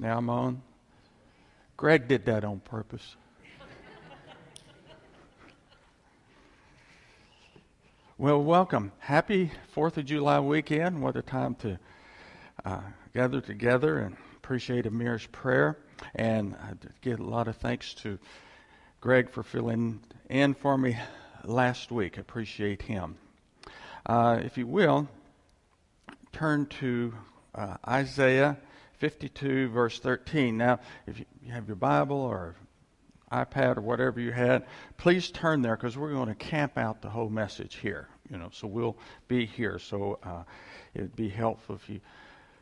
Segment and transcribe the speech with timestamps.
[0.00, 0.62] Now I'm on.
[1.76, 3.16] Greg did that on purpose.
[8.16, 8.92] well, welcome.
[9.00, 11.02] Happy 4th of July weekend.
[11.02, 11.80] What a time to
[12.64, 12.80] uh,
[13.12, 15.76] gather together and appreciate Amir's prayer.
[16.14, 18.20] And I give a lot of thanks to
[19.00, 19.98] Greg for filling
[20.30, 20.96] in for me
[21.42, 22.18] last week.
[22.18, 23.16] Appreciate him.
[24.06, 25.08] Uh, if you will,
[26.32, 27.12] turn to
[27.52, 28.58] uh, Isaiah
[28.98, 30.56] 52, verse 13.
[30.56, 32.54] Now, if you have your Bible or
[33.30, 34.66] iPad or whatever you had,
[34.96, 38.08] please turn there because we're going to camp out the whole message here.
[38.30, 39.78] You know, so we'll be here.
[39.78, 40.44] So uh,
[40.94, 42.00] it'd be helpful if you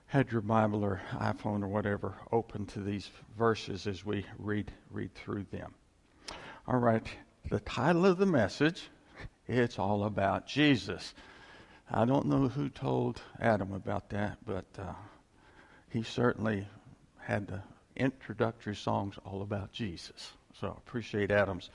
[0.07, 5.13] had your Bible or iPhone or whatever open to these verses as we read read
[5.15, 5.75] through them.
[6.69, 7.05] All right,
[7.51, 8.89] the title of the message
[9.49, 11.15] it's all about Jesus.
[11.91, 14.93] I don't know who told Adam about that, but uh,
[15.97, 16.69] he certainly
[17.23, 17.63] had the
[17.97, 20.35] introductory songs all about Jesus.
[20.61, 21.71] So I appreciate Adam's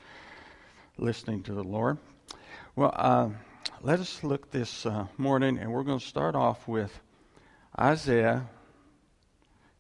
[1.00, 1.98] listening to the Lord.
[2.76, 3.30] Well, uh,
[3.82, 7.02] let us look this uh, morning, and we're going to start off with
[7.80, 8.48] Isaiah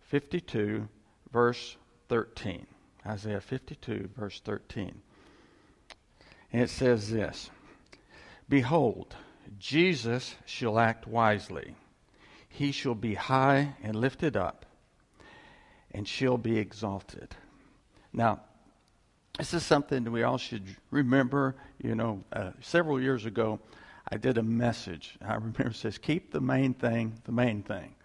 [0.07, 0.87] 52,
[1.31, 1.77] verse
[2.09, 2.65] 13.
[3.05, 5.01] Isaiah 52, verse 13.
[6.51, 7.51] And it says this
[8.49, 9.15] Behold,
[9.59, 11.75] Jesus shall act wisely
[12.51, 14.65] he shall be high and lifted up,
[15.91, 17.35] and shall be exalted.
[18.13, 18.41] Now,
[19.37, 21.55] this is something that we all should remember.
[21.81, 23.59] You know, uh, several years ago,
[24.11, 25.17] I did a message.
[25.25, 27.95] I remember it says, Keep the main thing the main thing.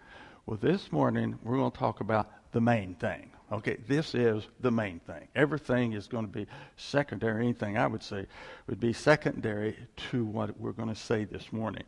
[0.45, 3.31] Well, this morning, we're going to talk about the main thing.
[3.51, 5.27] Okay, this is the main thing.
[5.35, 7.43] Everything is going to be secondary.
[7.43, 8.27] Anything I would say
[8.67, 9.77] would be secondary
[10.09, 11.83] to what we're going to say this morning.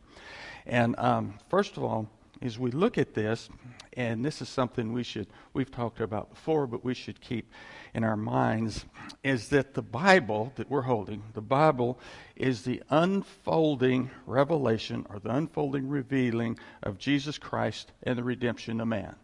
[0.66, 2.08] And um, first of all,
[2.42, 3.48] as we look at this,
[3.94, 7.52] and this is something we should, we've talked about before, but we should keep
[7.92, 8.84] in our minds,
[9.22, 11.98] is that the Bible that we're holding, the Bible
[12.36, 18.88] is the unfolding revelation or the unfolding revealing of Jesus Christ and the redemption of
[18.88, 19.16] man.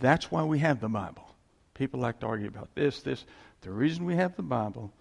[0.00, 1.34] That's why we have the Bible.
[1.74, 3.24] People like to argue about this, this.
[3.62, 4.92] The reason we have the Bible,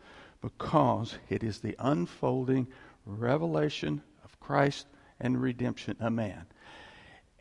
[0.42, 2.68] because it is the unfolding
[3.06, 4.88] revelation of Christ
[5.20, 6.46] and redemption of man.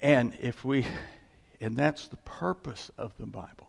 [0.07, 0.87] And if we,
[1.61, 3.69] and that's the purpose of the Bible.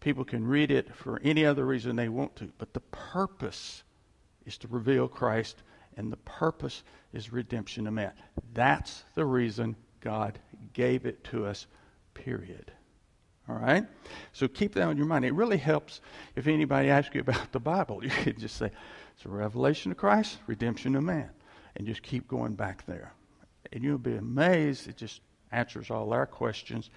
[0.00, 3.84] People can read it for any other reason they want to, but the purpose
[4.44, 5.62] is to reveal Christ,
[5.96, 8.10] and the purpose is redemption of man.
[8.54, 10.36] That's the reason God
[10.72, 11.68] gave it to us,
[12.12, 12.72] period.
[13.48, 13.86] All right?
[14.32, 15.24] So keep that in your mind.
[15.24, 16.00] It really helps
[16.34, 18.00] if anybody asks you about the Bible.
[18.02, 18.72] You can just say,
[19.14, 21.30] it's a revelation of Christ, redemption of man.
[21.76, 23.12] And just keep going back there.
[23.72, 24.88] And you'll be amazed.
[24.88, 25.20] It just
[25.52, 26.90] answers all our questions,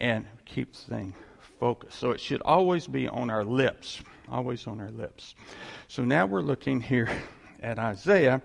[0.00, 1.14] and keeps things
[1.58, 1.98] focused.
[1.98, 5.34] So it should always be on our lips, always on our lips.
[5.88, 7.10] So now we're looking here
[7.62, 8.42] at Isaiah,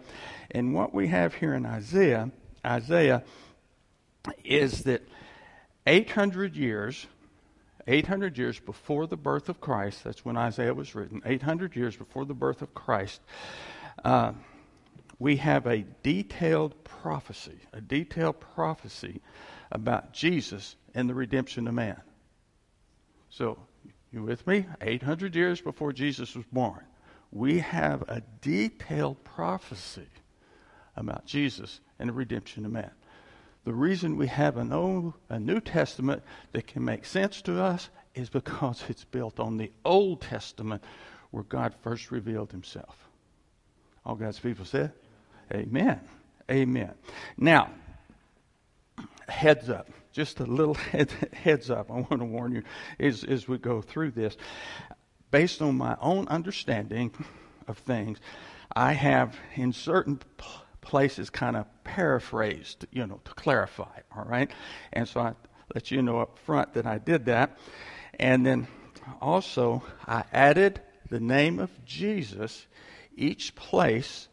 [0.52, 2.31] and what we have here in Isaiah,
[2.66, 3.24] Isaiah,
[4.44, 5.02] is that
[5.86, 7.08] 800 years
[7.88, 12.25] 800 years before the birth of Christ, that's when Isaiah was written, 800 years before
[12.25, 13.22] the birth of Christ,
[14.04, 14.34] uh,
[15.20, 19.22] we have a detailed prophecy, a detailed prophecy
[19.72, 22.02] about Jesus and the redemption of man.
[23.30, 23.58] So,
[24.12, 24.66] you with me?
[24.82, 26.84] 800 years before Jesus was born,
[27.32, 30.08] we have a detailed prophecy
[30.96, 32.92] about Jesus and the redemption of man.
[33.66, 36.24] The reason we have an old, a New Testament
[36.54, 40.84] that can make sense to us is because it's built on the Old Testament
[41.32, 43.10] where God first revealed himself.
[44.06, 44.94] All God's people said?
[45.53, 46.02] Amen.
[46.50, 46.94] Amen.
[47.38, 47.72] Now,
[49.28, 51.90] heads up, just a little head, heads up.
[51.91, 52.63] I want to warn you
[53.00, 54.38] as, as we go through this.
[55.30, 57.12] Based on my own understanding
[57.68, 58.19] of things,
[58.75, 60.19] I have in certain
[60.81, 64.50] places kind of paraphrased, you know, to clarify, all right?
[64.94, 65.33] And so I
[65.75, 67.57] let you know up front that I did that.
[68.19, 68.68] And then
[69.22, 72.66] also, I added the name of Jesus
[73.16, 74.27] each place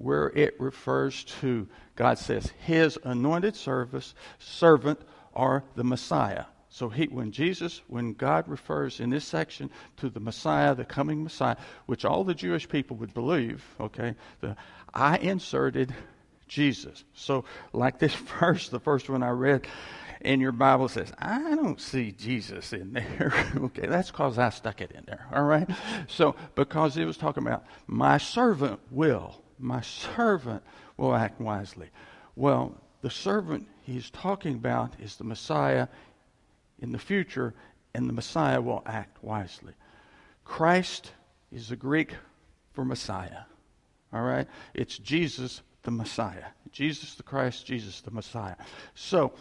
[0.00, 4.98] where it refers to, God says, his anointed service, servant,
[5.34, 6.46] or the Messiah.
[6.70, 11.22] So he, when Jesus, when God refers in this section to the Messiah, the coming
[11.22, 14.56] Messiah, which all the Jewish people would believe, okay, the,
[14.94, 15.94] I inserted
[16.48, 17.04] Jesus.
[17.12, 17.44] So
[17.74, 19.66] like this verse, the first one I read
[20.22, 23.34] in your Bible says, I don't see Jesus in there.
[23.56, 25.26] okay, that's because I stuck it in there.
[25.30, 25.68] All right.
[26.08, 30.62] So because it was talking about my servant will my servant
[30.96, 31.88] will act wisely.
[32.36, 35.88] Well, the servant he's talking about is the Messiah
[36.80, 37.54] in the future,
[37.94, 39.74] and the Messiah will act wisely.
[40.44, 41.12] Christ
[41.52, 42.14] is the Greek
[42.72, 43.42] for Messiah.
[44.12, 44.46] All right?
[44.74, 46.46] It's Jesus the Messiah.
[46.72, 48.56] Jesus the Christ, Jesus the Messiah.
[48.94, 49.32] So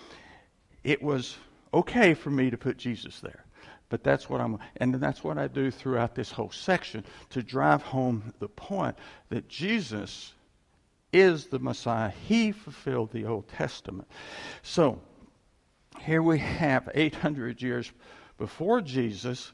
[0.83, 1.38] it was
[1.74, 3.45] okay for me to put Jesus there.
[3.89, 7.81] But that's what I'm, and that's what I do throughout this whole section to drive
[7.81, 8.95] home the point
[9.30, 10.33] that Jesus
[11.12, 12.12] is the Messiah.
[12.27, 14.07] He fulfilled the Old Testament.
[14.62, 15.01] So
[16.01, 17.91] here we have 800 years
[18.38, 19.51] before Jesus,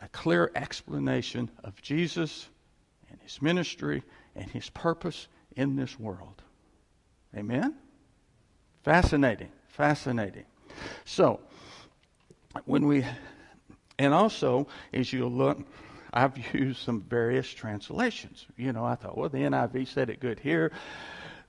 [0.00, 2.48] a clear explanation of Jesus
[3.10, 4.02] and his ministry
[4.34, 6.42] and his purpose in this world.
[7.36, 7.74] Amen?
[8.82, 10.44] Fascinating, fascinating.
[11.04, 11.40] So,
[12.64, 13.04] when we,
[14.02, 15.58] and also, as you look,
[16.12, 18.46] I've used some various translations.
[18.56, 20.72] You know, I thought, well, the NIV said it good here.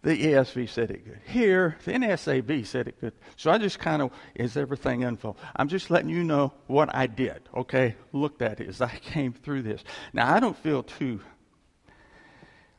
[0.03, 1.77] The ESV said it good here.
[1.85, 3.13] The NASB said it good.
[3.37, 5.37] So I just kind of, is everything info?
[5.55, 7.95] I'm just letting you know what I did, okay?
[8.11, 9.81] Looked at it as I came through this.
[10.11, 11.21] Now, I don't feel too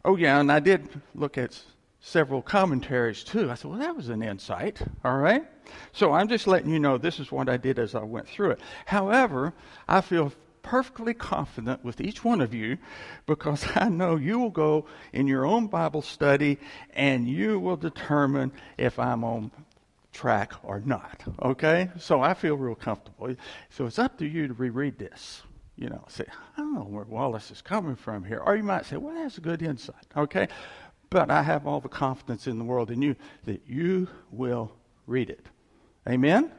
[0.06, 1.58] Oh, yeah, and I did look at
[2.04, 3.50] several commentaries too.
[3.50, 5.42] I said, well, that was an insight, all right?
[5.92, 8.50] So I'm just letting you know this is what I did as I went through
[8.50, 8.60] it.
[8.84, 9.54] However,
[9.88, 10.30] I feel
[10.62, 12.76] perfectly confident with each one of you
[13.26, 14.84] because I know you will go
[15.14, 16.58] in your own Bible study
[16.92, 19.50] and you will determine if I'm on
[20.12, 21.22] track or not.
[21.40, 21.90] Okay?
[21.98, 23.34] So I feel real comfortable.
[23.70, 25.42] So it's up to you to reread this
[25.76, 26.24] you know, say,
[26.56, 28.38] I don't know where Wallace is coming from here.
[28.38, 30.48] Or you might say, well, that's a good insight, okay?
[31.10, 34.72] But I have all the confidence in the world in you that you will
[35.06, 35.46] read it.
[36.08, 36.50] Amen?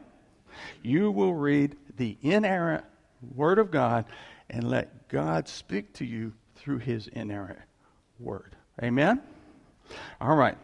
[0.82, 2.86] You will read the inerrant
[3.36, 4.06] Word of God
[4.50, 7.60] and let God speak to you through His inerrant
[8.20, 8.56] Word.
[8.82, 9.22] Amen?
[10.20, 10.58] All right.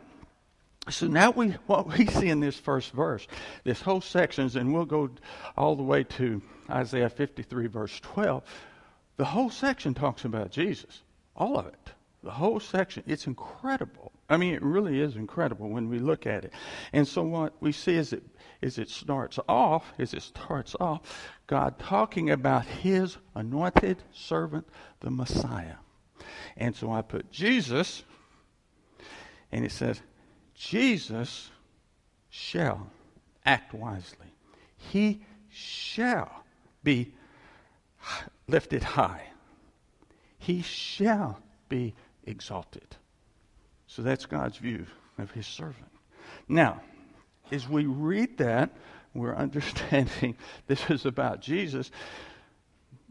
[0.89, 3.27] So now we what we see in this first verse,
[3.63, 5.09] this whole sections, and we'll go
[5.55, 8.43] all the way to Isaiah 53, verse 12.
[9.17, 11.03] The whole section talks about Jesus.
[11.35, 11.91] All of it.
[12.23, 13.03] The whole section.
[13.07, 14.11] It's incredible.
[14.29, 16.53] I mean, it really is incredible when we look at it.
[16.93, 18.23] And so what we see is it
[18.61, 21.01] is it starts off, is it starts off,
[21.47, 24.67] God talking about his anointed servant,
[24.99, 25.77] the Messiah.
[26.55, 28.03] And so I put Jesus,
[29.51, 30.01] and it says,
[30.53, 31.49] Jesus
[32.29, 32.91] shall
[33.45, 34.27] act wisely.
[34.77, 36.43] He shall
[36.83, 37.13] be
[38.47, 39.23] lifted high.
[40.37, 41.95] He shall be
[42.25, 42.95] exalted.
[43.87, 44.85] So that's God's view
[45.17, 45.91] of his servant.
[46.47, 46.81] Now,
[47.51, 48.71] as we read that,
[49.13, 50.35] we're understanding
[50.67, 51.91] this is about Jesus.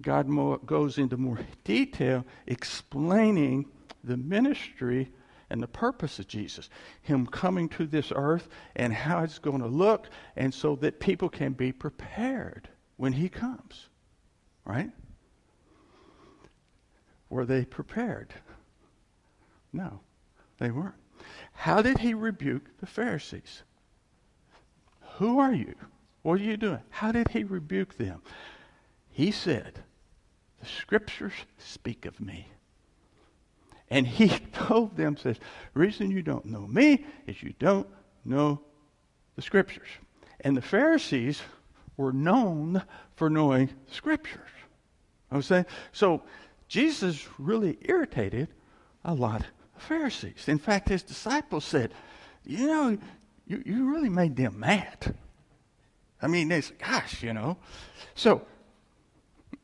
[0.01, 3.67] God more, goes into more detail explaining
[4.03, 5.11] the ministry
[5.51, 6.71] and the purpose of Jesus,
[7.03, 11.29] Him coming to this earth and how it's going to look, and so that people
[11.29, 13.89] can be prepared when He comes.
[14.65, 14.91] Right?
[17.29, 18.33] Were they prepared?
[19.73, 20.01] No,
[20.59, 20.95] they weren't.
[21.53, 23.63] How did He rebuke the Pharisees?
[25.19, 25.75] Who are you?
[26.23, 26.81] What are you doing?
[26.91, 28.23] How did He rebuke them?
[29.11, 29.83] He said,
[30.61, 32.47] The scriptures speak of me.
[33.91, 35.37] And he told them, says,
[35.75, 37.89] reason you don't know me is you don't
[38.25, 38.61] know
[39.37, 39.89] the scriptures.
[40.41, 41.43] And the Pharisees
[41.97, 42.83] were known
[43.17, 44.49] for knowing the scriptures.
[45.31, 45.67] I was saying?
[45.93, 46.23] So
[46.69, 48.49] Jesus really irritated
[49.05, 49.45] a lot
[49.81, 50.49] Pharisees.
[50.49, 51.93] In fact, his disciples said,
[52.45, 52.99] You know,
[53.47, 55.15] you, you really made them mad.
[56.23, 57.57] I mean, they said, Gosh, you know.
[58.15, 58.43] So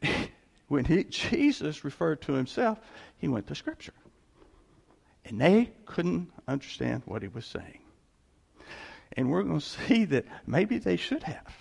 [0.69, 2.81] when he, Jesus referred to himself,
[3.19, 3.95] he went to Scripture.
[5.25, 7.81] And they couldn't understand what he was saying.
[9.17, 11.55] And we're going to see that maybe they should have,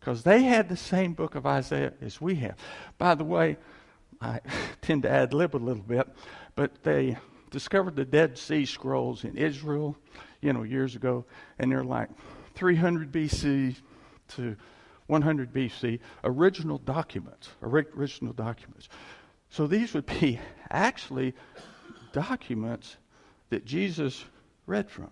[0.00, 2.56] because they had the same book of Isaiah as we have.
[2.96, 3.56] By the way,
[4.20, 4.40] I
[4.80, 6.08] tend to ad lib a little bit,
[6.54, 7.18] but they
[7.50, 9.96] discovered the Dead Sea Scrolls in Israel,
[10.40, 11.24] you know, years ago,
[11.58, 12.10] and they're like
[12.54, 13.76] 300 BC
[14.28, 14.56] to
[15.06, 18.88] 100 BC, original documents, original documents.
[19.48, 20.38] So these would be
[20.70, 21.34] actually
[22.12, 22.96] documents
[23.50, 24.24] that Jesus
[24.66, 25.10] read from.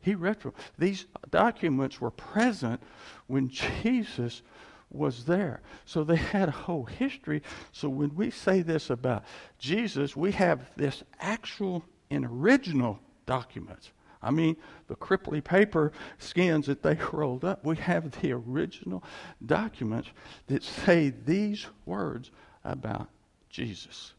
[0.00, 0.54] He read from.
[0.78, 2.82] These documents were present
[3.26, 4.42] when Jesus
[4.90, 5.62] was there.
[5.84, 7.42] So they had a whole history.
[7.72, 9.24] So when we say this about
[9.58, 13.90] Jesus, we have this actual and original documents.
[14.22, 14.56] I mean,
[14.88, 19.02] the cripply paper skins that they rolled up, we have the original
[19.44, 20.10] documents
[20.48, 22.30] that say these words
[22.64, 23.08] about
[23.48, 24.12] Jesus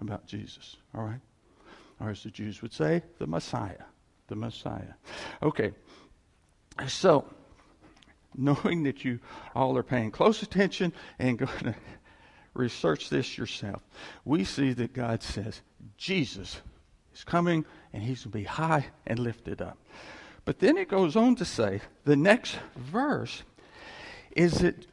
[0.00, 0.76] about Jesus.
[0.94, 1.20] All right?
[2.00, 3.84] Or as the Jews would say, the Messiah.
[4.28, 4.94] The Messiah.
[5.42, 5.72] Okay.
[6.88, 7.24] So,
[8.36, 9.20] knowing that you
[9.54, 11.74] all are paying close attention and going to
[12.54, 13.82] research this yourself,
[14.24, 15.60] we see that God says
[15.96, 16.60] Jesus
[17.14, 19.78] is coming and he's going to be high and lifted up.
[20.44, 23.42] But then it goes on to say the next verse
[24.32, 24.86] is that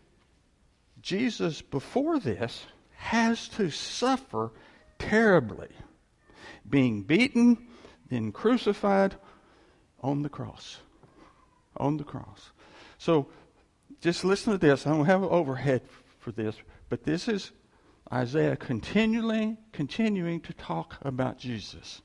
[1.01, 4.51] Jesus, before this, has to suffer
[4.99, 5.69] terribly,
[6.69, 7.67] being beaten,
[8.09, 9.15] then crucified
[10.01, 10.77] on the cross.
[11.77, 12.51] On the cross.
[13.01, 13.29] So
[13.99, 14.85] just listen to this.
[14.85, 15.81] I don't have an overhead
[16.19, 16.55] for this,
[16.87, 17.51] but this is
[18.13, 22.03] Isaiah continually continuing to talk about Jesus.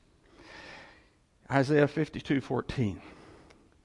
[1.51, 2.99] Isaiah 52:14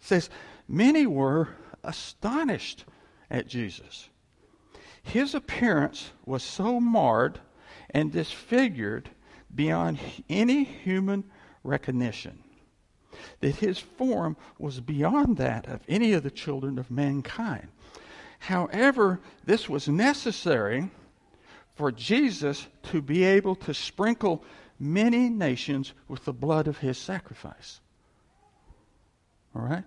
[0.00, 0.30] says,
[0.66, 1.50] "Many were
[1.84, 2.86] astonished
[3.30, 4.08] at Jesus.
[5.02, 7.40] His appearance was so marred
[7.90, 9.10] and disfigured
[9.54, 10.00] beyond
[10.30, 11.30] any human
[11.62, 12.42] recognition
[13.40, 17.68] that his form was beyond that of any of the children of mankind.
[18.38, 20.90] However, this was necessary
[21.74, 24.44] for Jesus to be able to sprinkle
[24.78, 27.80] many nations with the blood of his sacrifice.
[29.54, 29.84] All right?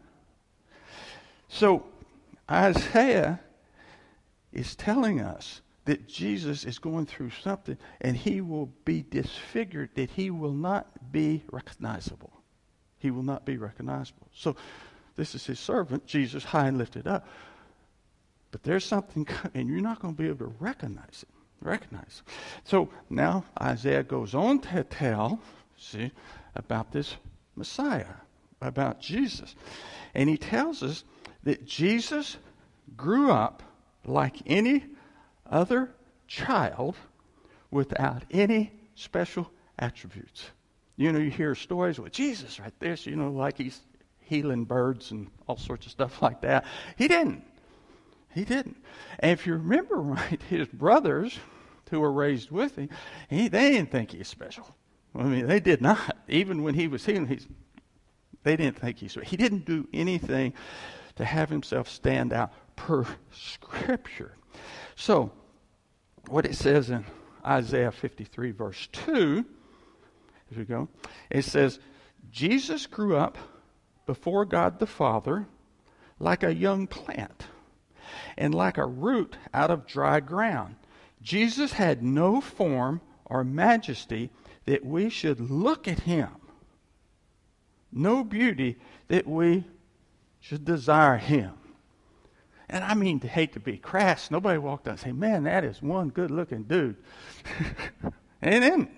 [1.47, 1.85] So,
[2.49, 3.39] Isaiah
[4.53, 10.11] is telling us that Jesus is going through something and he will be disfigured, that
[10.11, 12.31] he will not be recognizable.
[13.05, 14.27] He will not be recognizable.
[14.33, 14.55] So,
[15.15, 17.27] this is his servant, Jesus, high and lifted up.
[18.49, 21.29] But there's something, and you're not going to be able to recognize it.
[21.61, 22.23] Recognize.
[22.25, 22.33] It.
[22.63, 25.39] So now Isaiah goes on to tell,
[25.77, 26.11] see,
[26.55, 27.15] about this
[27.55, 28.15] Messiah,
[28.59, 29.53] about Jesus.
[30.15, 31.03] And he tells us
[31.43, 32.37] that Jesus
[32.97, 33.61] grew up
[34.03, 34.83] like any
[35.47, 35.91] other
[36.25, 36.95] child
[37.69, 40.49] without any special attributes.
[40.97, 43.81] You know, you hear stories with Jesus right there, you know, like he's
[44.19, 46.65] healing birds and all sorts of stuff like that.
[46.97, 47.43] He didn't.
[48.33, 48.77] He didn't.
[49.19, 51.37] And if you remember right, his brothers
[51.89, 52.89] who were raised with him,
[53.29, 54.67] he, they didn't think he's special.
[55.15, 56.17] I mean, they did not.
[56.27, 57.47] Even when he was healing, he's,
[58.43, 60.53] they didn't think he he's He didn't do anything
[61.15, 64.35] to have himself stand out per Scripture.
[64.95, 65.31] So,
[66.27, 67.05] what it says in
[67.45, 69.45] Isaiah 53, verse 2,
[70.51, 70.89] as we go,
[71.29, 71.79] it says,
[72.31, 73.37] Jesus grew up
[74.05, 75.47] before God the Father
[76.19, 77.47] like a young plant
[78.37, 80.75] and like a root out of dry ground.
[81.21, 84.29] Jesus had no form or majesty
[84.65, 86.29] that we should look at him,
[87.91, 89.63] no beauty that we
[90.39, 91.53] should desire him.
[92.69, 94.31] And I mean to hate to be crass.
[94.31, 96.97] Nobody walked up and say, Man, that is one good looking dude.
[98.41, 98.89] and then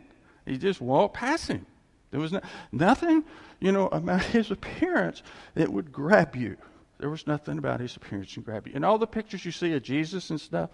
[0.47, 1.65] he just walked past him.
[2.11, 3.23] There was no, nothing,
[3.59, 5.23] you know, about his appearance
[5.55, 6.57] that would grab you.
[6.99, 8.73] There was nothing about his appearance and grab you.
[8.75, 10.71] And all the pictures you see of Jesus and stuff,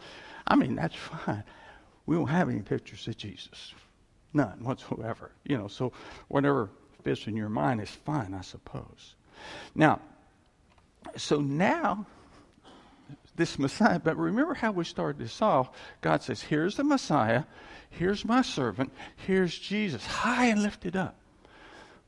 [0.47, 1.43] I mean, that's fine.
[2.05, 3.73] We don't have any pictures of Jesus.
[4.33, 5.31] None whatsoever.
[5.43, 5.91] You know, so
[6.27, 6.69] whatever
[7.03, 9.15] fits in your mind is fine, I suppose.
[9.75, 9.99] Now,
[11.17, 12.05] so now
[13.35, 13.99] this Messiah.
[13.99, 15.69] But remember how we started this off.
[16.01, 17.43] God says, Here's the Messiah,
[17.97, 21.15] here's my servant, here's Jesus, high and lifted up.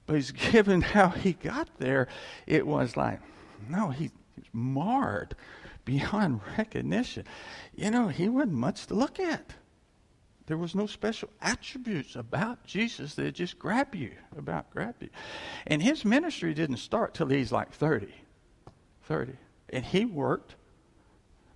[0.05, 2.07] But he's given how he got there,
[2.47, 3.19] it was like,
[3.69, 5.35] no, he, he's marred
[5.83, 7.25] beyond recognition.
[7.75, 9.53] You know, he wasn't much to look at.
[10.47, 15.09] There was no special attributes about Jesus that just grab you, about grab you.
[15.65, 18.13] And his ministry didn't start till he's like 30.
[19.03, 19.33] 30.
[19.69, 20.55] And he worked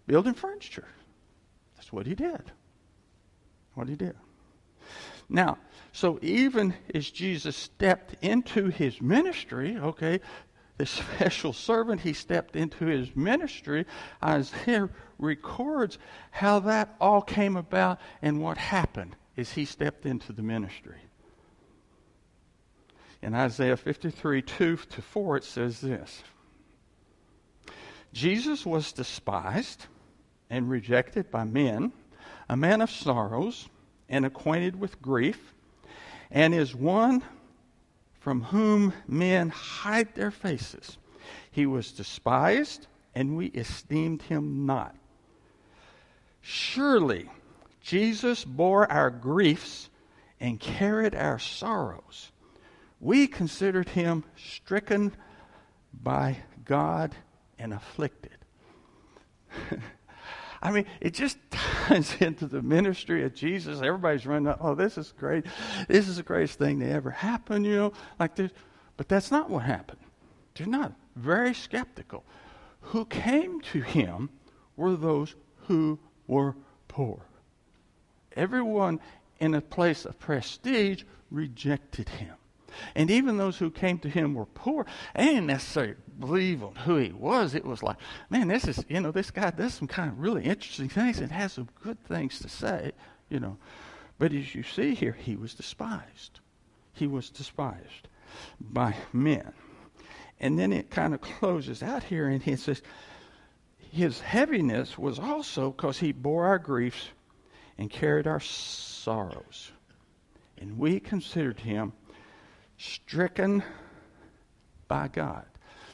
[0.08, 0.88] building furniture.
[1.76, 2.52] That's what he did.
[3.80, 4.16] What he did.
[5.30, 5.58] Now,
[5.94, 10.20] so even as Jesus stepped into his ministry, okay,
[10.76, 13.86] the special servant, he stepped into his ministry.
[14.22, 15.98] Isaiah records
[16.32, 21.00] how that all came about and what happened as he stepped into the ministry.
[23.22, 26.22] In Isaiah 53 2 to 4, it says this
[28.12, 29.86] Jesus was despised
[30.50, 31.94] and rejected by men,
[32.50, 33.70] a man of sorrows
[34.10, 35.54] and acquainted with grief,
[36.32, 37.24] and is one
[38.20, 40.98] from whom men hide their faces.
[41.52, 44.96] He was despised, and we esteemed him not.
[46.42, 47.30] Surely
[47.82, 49.90] Jesus bore our griefs
[50.40, 52.32] and carried our sorrows.
[53.00, 55.14] We considered him stricken
[55.94, 57.16] by God
[57.58, 58.38] and afflicted.
[60.62, 63.82] I mean, it just ties into the ministry of Jesus.
[63.82, 65.46] Everybody's running up, oh, this is great.
[65.88, 68.52] This is the greatest thing that ever happened, you know, like this.
[68.98, 70.00] But that's not what happened.
[70.56, 70.94] They're not.
[71.16, 72.24] Very skeptical.
[72.82, 74.30] who came to him
[74.78, 75.36] were those
[75.68, 76.56] who were
[76.88, 77.20] poor.
[78.36, 79.00] Everyone
[79.40, 82.36] in a place of prestige rejected him.
[82.96, 84.86] And even those who came to him were poor.
[85.16, 87.56] They didn't necessarily believe on who he was.
[87.56, 87.98] It was like,
[88.30, 91.32] man, this is, you know, this guy does some kind of really interesting things and
[91.32, 92.92] has some good things to say,
[93.30, 93.58] you know.
[94.18, 96.40] But as you see here, he was despised.
[96.94, 98.10] He was despised
[98.60, 99.54] by men.
[100.40, 102.82] And then it kind of closes out here and he says,
[103.92, 107.08] his heaviness was also because he bore our griefs
[107.78, 109.72] and carried our sorrows.
[110.58, 111.94] And we considered him
[112.80, 113.62] stricken
[114.88, 115.46] by God.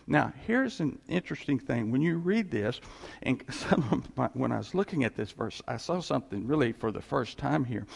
[0.08, 1.92] Now, here's an interesting thing.
[1.92, 2.80] When you read this,
[3.24, 3.44] and
[4.16, 7.40] my, when I was looking at this verse, I saw something really for the first
[7.40, 7.88] time here.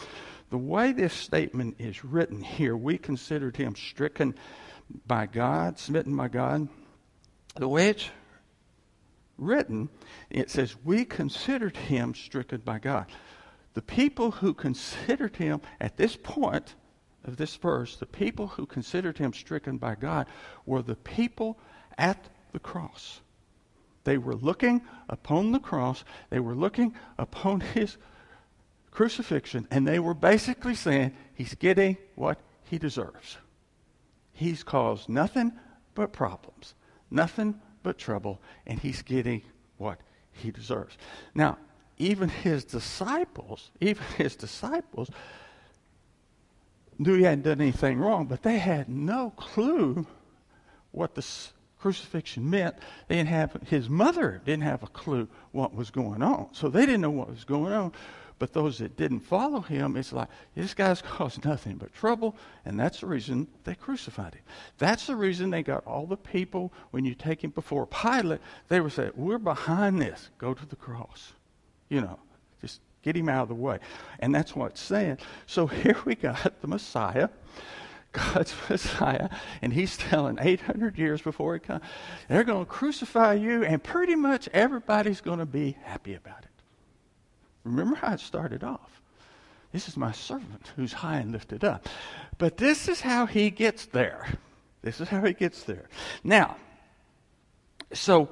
[0.50, 4.34] The way this statement is written here, we considered him stricken
[5.06, 6.68] by God, smitten by God.
[7.54, 8.10] The way it's
[9.38, 9.88] written,
[10.30, 13.06] it says, We considered him stricken by God.
[13.74, 16.74] The people who considered him at this point
[17.24, 20.26] of this verse, the people who considered him stricken by God
[20.66, 21.58] were the people
[21.98, 23.20] at the cross.
[24.04, 27.96] They were looking upon the cross, they were looking upon his
[28.90, 33.36] crucifixion, and they were basically saying, He's getting what he deserves.
[34.32, 35.52] He's caused nothing
[35.94, 36.74] but problems,
[37.10, 39.42] nothing but trouble, and he's getting
[39.76, 40.00] what
[40.32, 40.96] he deserves.
[41.34, 41.58] Now,
[41.98, 45.10] even his disciples, even his disciples
[47.00, 50.06] knew he hadn't done anything wrong, but they had no clue
[50.92, 51.26] what the
[51.78, 52.76] crucifixion meant.
[53.08, 56.84] They didn't have his mother didn't have a clue what was going on, so they
[56.84, 57.92] didn't know what was going on.
[58.38, 62.78] But those that didn't follow him, it's like this guy's caused nothing but trouble, and
[62.78, 64.42] that's the reason they crucified him.
[64.78, 68.40] That's the reason they got all the people when you take him before Pilate.
[68.68, 70.28] They were saying, "We're behind this.
[70.36, 71.32] Go to the cross."
[71.88, 72.18] You know,
[73.02, 73.78] Get him out of the way.
[74.18, 75.18] And that's what it's saying.
[75.46, 77.28] So here we got the Messiah,
[78.12, 79.28] God's Messiah,
[79.62, 81.82] and he's telling 800 years before he comes,
[82.28, 86.50] they're going to crucify you, and pretty much everybody's going to be happy about it.
[87.64, 89.00] Remember how it started off.
[89.72, 91.88] This is my servant who's high and lifted up.
[92.38, 94.26] But this is how he gets there.
[94.82, 95.88] This is how he gets there.
[96.24, 96.56] Now,
[97.92, 98.30] so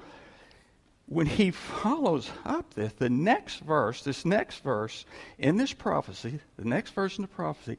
[1.08, 5.06] when he follows up this, the next verse, this next verse
[5.38, 7.78] in this prophecy, the next verse in the prophecy,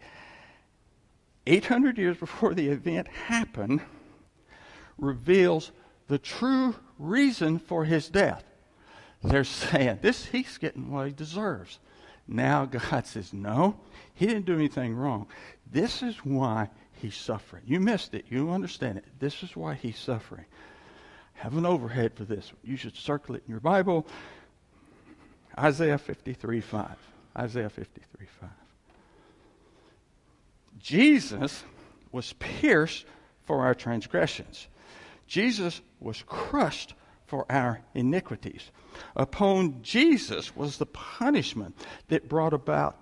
[1.45, 3.81] 800 years before the event happened,
[4.97, 5.71] reveals
[6.07, 8.43] the true reason for his death.
[9.23, 11.79] They're saying, this he's getting what he deserves.
[12.27, 13.79] Now God says, no,
[14.15, 15.27] he didn't do anything wrong.
[15.71, 17.63] This is why he's suffering.
[17.67, 18.25] You missed it.
[18.29, 19.05] You understand it.
[19.19, 20.45] This is why he's suffering
[21.39, 22.51] have an overhead for this.
[22.65, 24.05] You should circle it in your Bible.
[25.57, 26.89] Isaiah 53 5.
[27.37, 28.49] Isaiah 53 5.
[30.79, 31.63] Jesus
[32.11, 33.05] was pierced
[33.45, 34.67] for our transgressions.
[35.27, 36.93] Jesus was crushed
[37.25, 38.69] for our iniquities.
[39.15, 41.77] Upon Jesus was the punishment
[42.09, 42.97] that brought about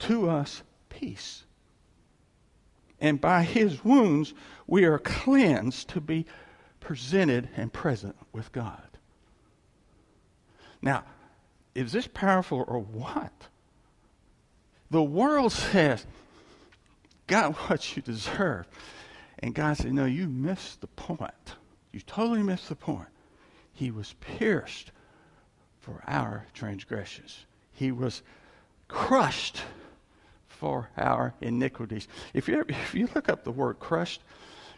[0.00, 1.44] to us peace.
[3.00, 4.34] And by his wounds
[4.66, 6.26] we are cleansed to be
[6.80, 8.82] presented and present with God.
[10.80, 11.04] Now,
[11.74, 13.32] is this powerful or what?
[14.90, 16.06] The world says,
[17.26, 18.66] got what you deserve.
[19.40, 21.54] And God said, No, you missed the point.
[21.92, 23.08] You totally missed the point.
[23.72, 24.90] He was pierced
[25.78, 28.22] for our transgressions, He was
[28.88, 29.62] crushed
[30.48, 32.08] for our iniquities.
[32.34, 34.22] If you, if you look up the word crushed,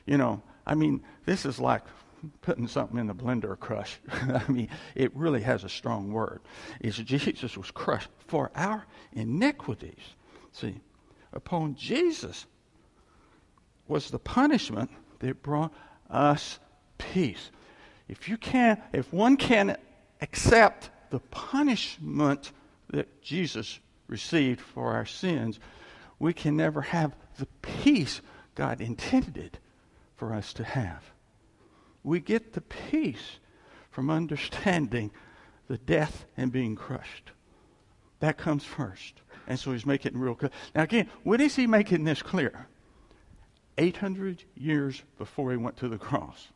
[0.04, 1.82] you know, I mean, this is like
[2.42, 3.98] putting something in the blender crush.
[4.10, 6.40] I mean, it really has a strong word.
[6.80, 10.14] Is Jesus was crushed for our iniquities.
[10.52, 10.76] See,
[11.32, 12.46] upon Jesus
[13.88, 15.72] was the punishment that brought
[16.08, 16.58] us
[16.98, 17.50] peace.
[18.08, 19.76] If you can, if one can
[20.20, 22.52] accept the punishment
[22.90, 25.58] that Jesus received for our sins,
[26.18, 28.20] we can never have the peace
[28.54, 29.58] God intended
[30.20, 31.02] for us to have.
[32.04, 33.38] We get the peace
[33.90, 35.12] from understanding
[35.66, 37.30] the death and being crushed.
[38.18, 39.22] That comes first.
[39.48, 40.50] And so he's making real clear.
[40.74, 42.66] Now, again, when is he making this clear?
[43.78, 46.48] 800 years before he went to the cross.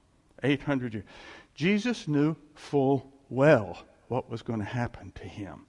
[0.42, 1.06] 800 years.
[1.54, 5.64] Jesus knew full well what was going to happen to him.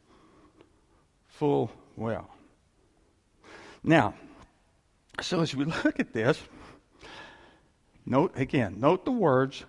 [1.29, 2.29] Full well.
[3.85, 4.15] Now,
[5.21, 6.41] so as we look at this,
[8.05, 9.65] Note again, note the words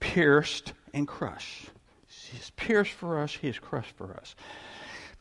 [0.00, 1.70] pierced and crushed.
[2.06, 4.34] He is pierced for us, he is crushed for us.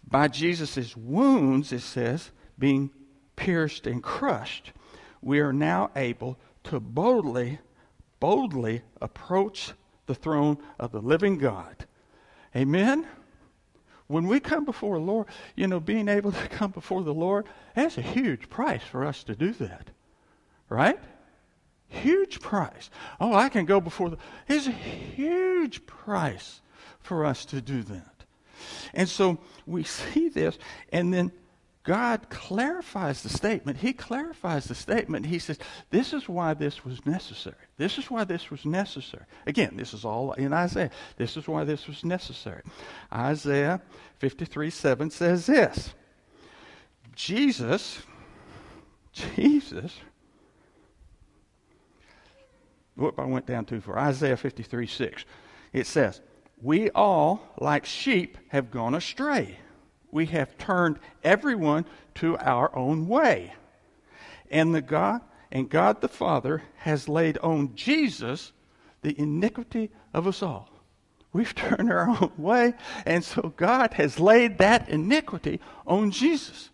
[0.07, 2.91] By Jesus' wounds, it says, being
[3.35, 4.71] pierced and crushed,
[5.21, 7.59] we are now able to boldly,
[8.19, 9.73] boldly approach
[10.05, 11.85] the throne of the living God.
[12.55, 13.07] Amen?
[14.07, 17.45] When we come before the Lord, you know, being able to come before the Lord,
[17.75, 19.89] that's a huge price for us to do that.
[20.69, 20.99] Right?
[21.91, 22.89] Huge price.
[23.19, 24.17] Oh, I can go before the.
[24.47, 26.61] It's a huge price
[27.01, 28.23] for us to do that.
[28.93, 30.57] And so we see this,
[30.91, 31.31] and then
[31.83, 33.79] God clarifies the statement.
[33.79, 35.25] He clarifies the statement.
[35.25, 35.57] He says,
[35.89, 37.55] This is why this was necessary.
[37.77, 39.25] This is why this was necessary.
[39.45, 40.91] Again, this is all in Isaiah.
[41.17, 42.61] This is why this was necessary.
[43.11, 43.81] Isaiah
[44.19, 45.93] 53 7 says this
[47.15, 48.03] Jesus,
[49.11, 49.97] Jesus,
[52.95, 53.97] whoop, I went down too far.
[53.99, 55.25] Isaiah 53 6.
[55.73, 56.21] It says,
[56.61, 59.57] We all, like sheep, have gone astray
[60.11, 63.53] we have turned everyone to our own way.
[64.49, 68.51] And the God and God the Father has laid on Jesus
[69.01, 70.69] the iniquity of us all.
[71.33, 72.73] We've turned our own way,
[73.05, 76.69] and so God has laid that iniquity on Jesus.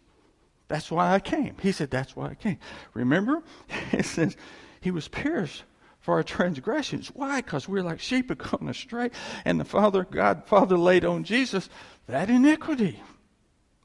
[0.67, 1.55] That's why I came.
[1.61, 2.57] He said, That's why I came.
[2.93, 3.43] Remember?
[3.93, 4.35] It says,
[4.81, 5.63] He was pierced
[6.07, 7.09] for our transgressions.
[7.09, 7.41] Why?
[7.41, 9.11] Because we're like sheep have gone astray,
[9.43, 11.67] and the Father, God, Father laid on Jesus
[12.07, 13.03] that iniquity.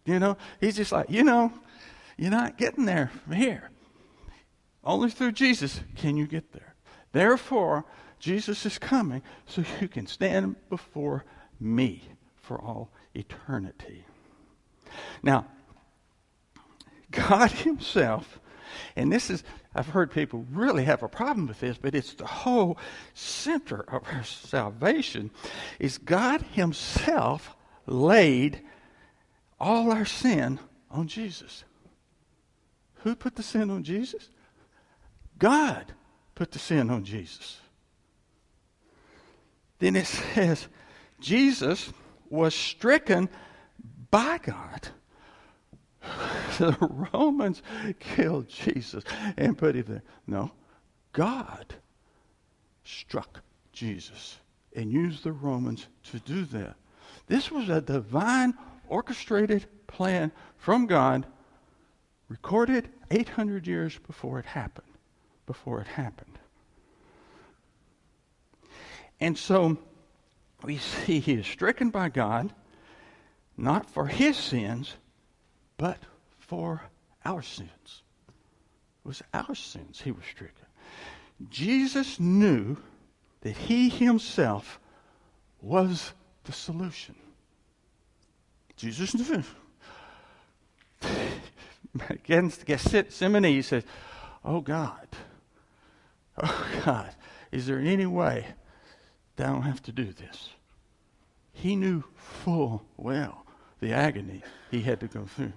[0.04, 1.52] You know, he's just like, you know,
[2.16, 3.72] you're not getting there from here.
[4.84, 6.76] Only through Jesus can you get there.
[7.10, 7.86] Therefore,
[8.20, 11.24] Jesus is coming so you can stand before
[11.58, 12.04] me
[12.36, 14.04] for all eternity.
[15.24, 15.48] Now,
[17.10, 18.38] God Himself,
[18.96, 22.26] and this is, I've heard people really have a problem with this, but it's the
[22.26, 22.78] whole
[23.14, 25.30] center of our salvation,
[25.78, 28.62] is God Himself laid
[29.58, 30.58] all our sin
[30.90, 31.64] on Jesus.
[33.02, 34.28] Who put the sin on Jesus?
[35.38, 35.92] God
[36.34, 37.58] put the sin on Jesus.
[39.78, 40.68] Then it says,
[41.20, 41.92] Jesus
[42.30, 43.28] was stricken
[44.10, 44.88] by God.
[46.58, 46.76] the
[47.12, 47.62] Romans
[48.00, 49.04] killed Jesus
[49.36, 50.02] and put him there.
[50.26, 50.50] No,
[51.12, 51.74] God
[52.84, 53.40] struck
[53.72, 54.38] Jesus
[54.74, 56.76] and used the Romans to do that.
[57.26, 58.54] This was a divine
[58.88, 61.26] orchestrated plan from God,
[62.28, 64.86] recorded 800 years before it happened.
[65.46, 66.38] Before it happened.
[69.20, 69.78] And so
[70.62, 72.52] we see he is stricken by God,
[73.56, 74.94] not for his sins,
[75.82, 75.98] but
[76.38, 76.80] for
[77.24, 78.04] our sins.
[79.04, 80.64] It was our sins he was stricken.
[81.50, 82.76] Jesus knew
[83.40, 84.78] that he himself
[85.60, 86.12] was
[86.44, 87.16] the solution.
[88.76, 89.42] Jesus knew.
[92.08, 93.82] Against Gethsemane, he says,
[94.44, 95.08] Oh God,
[96.40, 97.12] oh God,
[97.50, 98.46] is there any way
[99.34, 100.50] that I don't have to do this?
[101.52, 103.44] He knew full well
[103.80, 105.54] the agony he had to go through.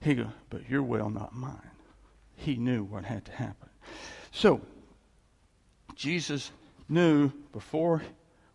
[0.00, 1.70] He go, but your will, not mine.
[2.36, 3.68] He knew what had to happen.
[4.32, 4.60] So,
[5.94, 6.50] Jesus
[6.88, 8.02] knew before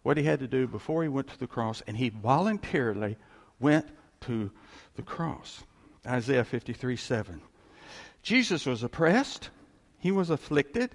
[0.03, 3.17] what he had to do before he went to the cross, and he voluntarily
[3.59, 3.87] went
[4.21, 4.51] to
[4.95, 5.63] the cross.
[6.05, 7.41] Isaiah 53 7.
[8.21, 9.49] Jesus was oppressed,
[9.97, 10.91] he was afflicted,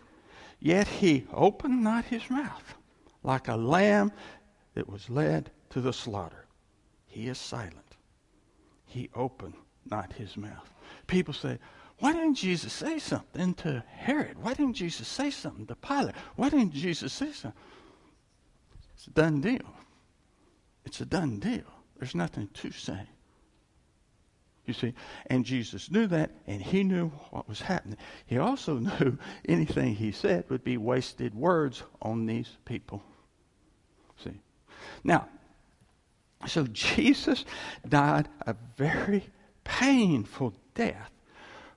[0.60, 2.74] yet he opened not his mouth,
[3.22, 4.12] like a lamb
[4.74, 6.46] that was led to the slaughter.
[7.06, 7.78] He is silent.
[8.86, 9.54] He opened
[9.90, 10.70] not his mouth.
[11.06, 11.58] People say,
[11.98, 14.36] why didn't Jesus say something to Herod?
[14.42, 16.14] Why didn't Jesus say something to Pilate?
[16.36, 17.60] Why didn't Jesus say something?
[18.94, 19.74] It's a done deal.
[20.84, 21.64] It's a done deal.
[21.98, 23.08] There's nothing to say.
[24.66, 24.94] You see,
[25.26, 27.98] and Jesus knew that, and he knew what was happening.
[28.26, 33.02] He also knew anything he said would be wasted words on these people.
[34.22, 34.40] See?
[35.02, 35.28] Now,
[36.46, 37.44] so Jesus
[37.88, 39.24] died a very
[39.64, 41.10] painful death,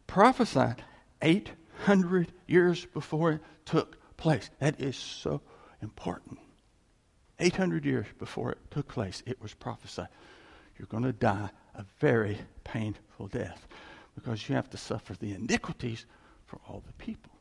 [0.06, 0.84] prophesied
[1.22, 4.50] 800 years before it took place.
[4.60, 5.42] That is so
[5.82, 6.40] important.
[7.40, 10.08] 800 years before it took place, it was prophesied.
[10.78, 13.68] You're going to die a very painful death
[14.16, 16.06] because you have to suffer the iniquities
[16.46, 17.32] for all the people.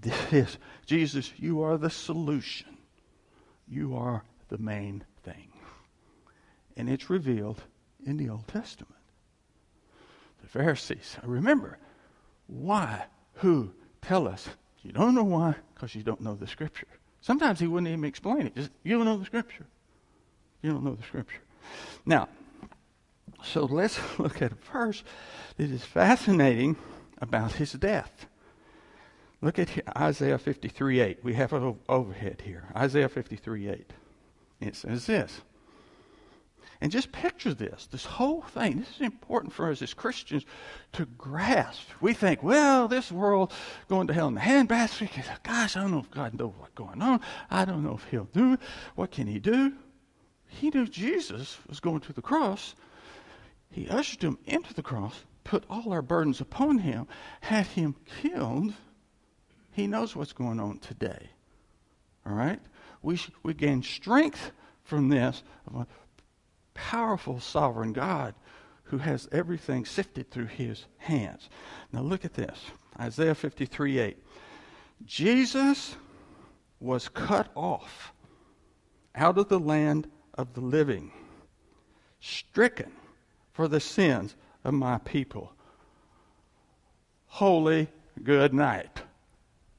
[0.00, 2.76] This is, Jesus, you are the solution.
[3.66, 5.48] You are the main thing.
[6.76, 7.62] And it's revealed
[8.04, 8.93] in the Old Testament.
[10.44, 11.78] The Pharisees, remember,
[12.46, 14.46] why, who, tell us.
[14.82, 16.86] You don't know why because you don't know the Scripture.
[17.24, 18.54] Sometimes he wouldn't even explain it.
[18.54, 19.64] Just, you don't know the scripture.
[20.60, 21.40] You don't know the scripture.
[22.04, 22.28] Now,
[23.42, 25.02] so let's look at a verse
[25.56, 26.76] that is fascinating
[27.22, 28.26] about his death.
[29.40, 31.24] Look at Isaiah 53 8.
[31.24, 32.64] We have an overhead here.
[32.76, 33.92] Isaiah 53 8.
[34.60, 35.40] It says this.
[36.84, 38.80] And just picture this this whole thing.
[38.80, 40.44] This is important for us as Christians
[40.92, 41.88] to grasp.
[42.02, 43.54] We think, well, this world
[43.88, 45.24] going to hell in the handbasket.
[45.42, 47.22] Gosh, I don't know if God knows what's going on.
[47.50, 48.60] I don't know if He'll do it.
[48.96, 49.72] What can He do?
[50.46, 52.74] He knew Jesus was going to the cross.
[53.70, 57.08] He ushered him into the cross, put all our burdens upon him,
[57.40, 58.74] had him killed.
[59.72, 61.30] He knows what's going on today.
[62.26, 62.60] All right?
[63.00, 65.42] We, we gain strength from this
[66.74, 68.34] powerful sovereign God
[68.84, 71.48] who has everything sifted through his hands.
[71.92, 72.58] Now look at this
[73.00, 74.18] Isaiah 53 8.
[75.04, 75.96] Jesus
[76.80, 78.12] was cut off
[79.14, 81.12] out of the land of the living,
[82.20, 82.92] stricken
[83.52, 84.34] for the sins
[84.64, 85.52] of my people.
[87.26, 87.88] Holy
[88.22, 89.02] good night.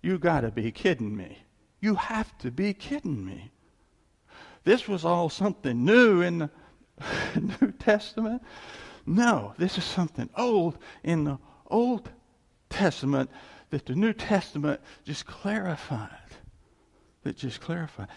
[0.01, 1.39] You got to be kidding me.
[1.79, 3.51] You have to be kidding me.
[4.63, 6.49] This was all something new in the
[7.61, 8.41] New Testament.
[9.05, 12.09] No, this is something old in the Old
[12.69, 13.29] Testament
[13.69, 16.09] that the New Testament just clarified.
[17.23, 18.07] That just clarified.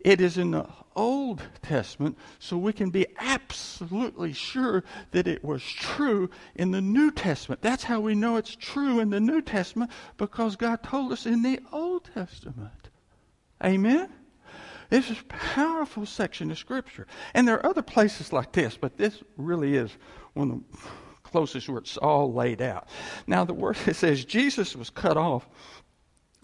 [0.00, 5.62] It is in the Old Testament, so we can be absolutely sure that it was
[5.62, 7.62] true in the New Testament.
[7.62, 11.42] That's how we know it's true in the New Testament because God told us in
[11.42, 12.90] the Old Testament.
[13.64, 14.08] Amen?
[14.92, 17.06] This is a powerful section of Scripture.
[17.32, 19.90] And there are other places like this, but this really is
[20.34, 20.88] one of the
[21.22, 22.88] closest where it's all laid out.
[23.26, 25.48] Now, the word it says Jesus was cut off,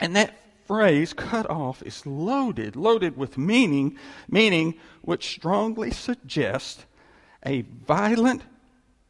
[0.00, 0.34] and that
[0.66, 3.98] phrase cut off is loaded, loaded with meaning,
[4.30, 6.86] meaning which strongly suggests
[7.44, 8.40] a violent,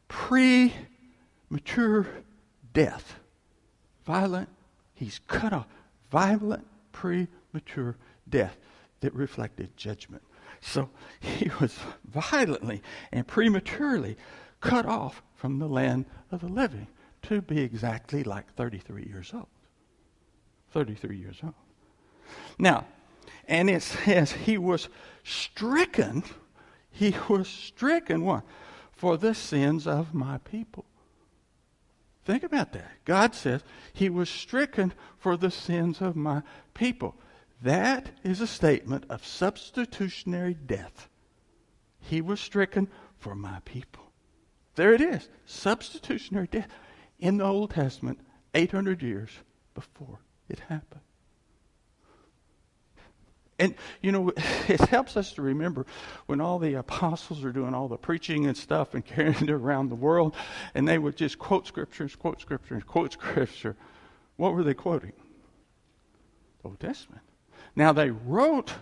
[0.09, 0.75] premature
[2.73, 3.15] death.
[4.03, 4.49] Violent,
[4.95, 5.67] he's cut off.
[6.11, 7.95] Violent, premature
[8.27, 8.57] death
[9.01, 10.23] that reflected judgment.
[10.61, 12.81] So he was violently
[13.11, 14.17] and prematurely
[14.61, 16.87] cut off from the land of the living
[17.23, 19.47] to be exactly like 33 years old.
[20.71, 21.53] 33 years old.
[22.57, 22.85] Now,
[23.47, 24.89] and it says he was
[25.23, 26.23] stricken,
[26.91, 28.43] he was stricken what?
[28.91, 30.85] For the sins of my people.
[32.25, 32.91] Think about that.
[33.05, 37.15] God says he was stricken for the sins of my people.
[37.61, 41.09] That is a statement of substitutionary death.
[41.99, 44.03] He was stricken for my people.
[44.75, 45.27] There it is.
[45.45, 46.69] Substitutionary death
[47.19, 48.19] in the Old Testament,
[48.53, 49.29] 800 years
[49.73, 51.01] before it happened.
[53.59, 54.29] And, you know,
[54.69, 55.85] it helps us to remember
[56.27, 59.89] when all the apostles are doing all the preaching and stuff and carrying it around
[59.89, 60.33] the world,
[60.73, 63.75] and they would just quote scriptures, quote scriptures, quote scripture.
[64.37, 65.11] What were they quoting?
[66.61, 67.21] The Old Testament.
[67.75, 68.73] Now, they wrote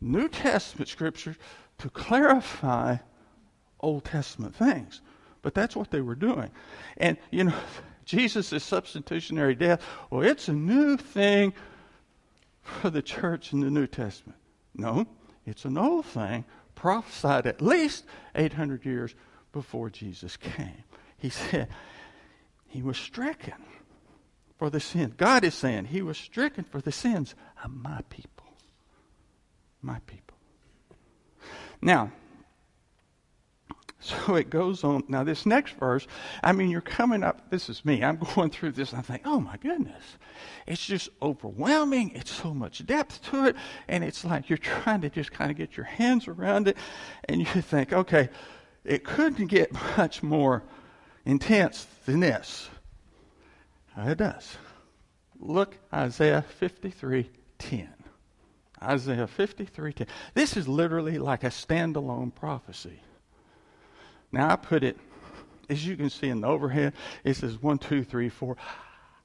[0.00, 1.36] New Testament scriptures
[1.78, 2.96] to clarify
[3.80, 5.00] Old Testament things,
[5.42, 6.50] but that's what they were doing.
[6.96, 7.54] And, you know,
[8.04, 11.52] Jesus' substitutionary death, well, it's a new thing
[12.62, 14.38] for the church in the New Testament.
[14.74, 15.06] No,
[15.46, 16.44] it's an old thing
[16.74, 19.14] prophesied at least 800 years
[19.52, 20.84] before Jesus came.
[21.18, 21.68] He said
[22.66, 23.62] he was stricken
[24.60, 25.14] for the sin.
[25.16, 28.46] God is saying he was stricken for the sins of my people.
[29.80, 30.36] My people.
[31.80, 32.12] Now,
[34.00, 35.04] so it goes on.
[35.08, 36.06] Now, this next verse,
[36.44, 37.48] I mean, you're coming up.
[37.48, 38.04] This is me.
[38.04, 40.18] I'm going through this and I think, oh my goodness.
[40.66, 42.10] It's just overwhelming.
[42.14, 43.56] It's so much depth to it.
[43.88, 46.76] And it's like you're trying to just kind of get your hands around it.
[47.24, 48.28] And you think, okay,
[48.84, 50.64] it couldn't get much more
[51.24, 52.68] intense than this.
[53.96, 54.56] Uh, it does.
[55.38, 57.88] Look, Isaiah 53 10.
[58.82, 60.06] Isaiah 53 10.
[60.34, 63.00] This is literally like a standalone prophecy.
[64.32, 64.96] Now, I put it,
[65.68, 66.92] as you can see in the overhead,
[67.24, 68.56] it says one, two, three, four.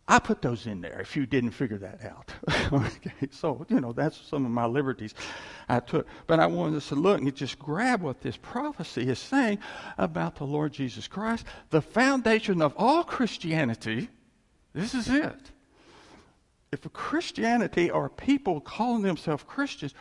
[0.07, 2.31] I put those in there if you didn't figure that out.
[2.73, 5.15] okay, so, you know, that's some of my liberties
[5.67, 6.07] I took.
[6.27, 9.59] But I wanted us to look and just grab what this prophecy is saying
[9.97, 14.09] about the Lord Jesus Christ, the foundation of all Christianity.
[14.75, 15.51] This is it.
[16.71, 19.93] If Christianity or people calling themselves Christians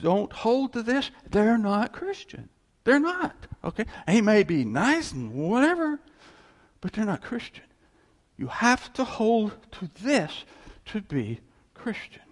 [0.00, 2.50] don't hold to this, they're not Christian.
[2.84, 3.34] They're not.
[3.64, 3.86] Okay?
[4.06, 5.98] They may be nice and whatever,
[6.82, 7.64] but they're not Christian.
[8.36, 10.44] You have to hold to this
[10.86, 11.40] to be
[11.72, 12.22] Christian.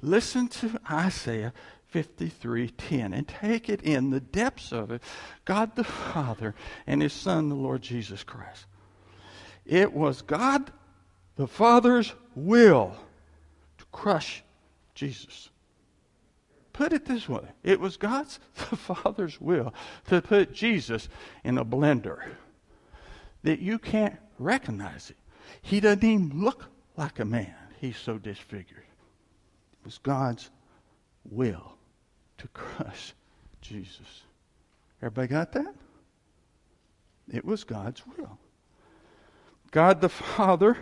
[0.00, 1.52] Listen to Isaiah
[1.92, 5.02] 53:10 and take it in the depths of it
[5.44, 6.54] God the Father
[6.86, 8.66] and his son the Lord Jesus Christ
[9.66, 10.70] it was God
[11.40, 12.94] the Father's will
[13.78, 14.44] to crush
[14.94, 15.48] Jesus
[16.74, 19.72] put it this way it was God's the Father's will
[20.08, 21.08] to put Jesus
[21.42, 22.18] in a blender
[23.42, 25.16] that you can't recognize it
[25.62, 26.66] he doesn't even look
[26.98, 30.50] like a man he's so disfigured it was God's
[31.24, 31.72] will
[32.36, 33.14] to crush
[33.62, 34.24] Jesus.
[35.00, 35.74] Everybody got that?
[37.32, 38.36] It was God's will.
[39.70, 40.76] God the Father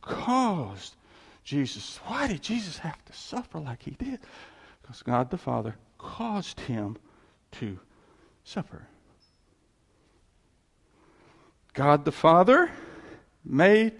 [0.00, 0.96] caused
[1.44, 1.98] Jesus.
[2.06, 4.20] Why did Jesus have to suffer like he did?
[4.82, 6.96] Because God the Father caused him
[7.52, 7.78] to
[8.44, 8.86] suffer.
[11.74, 12.70] God the Father
[13.44, 13.94] made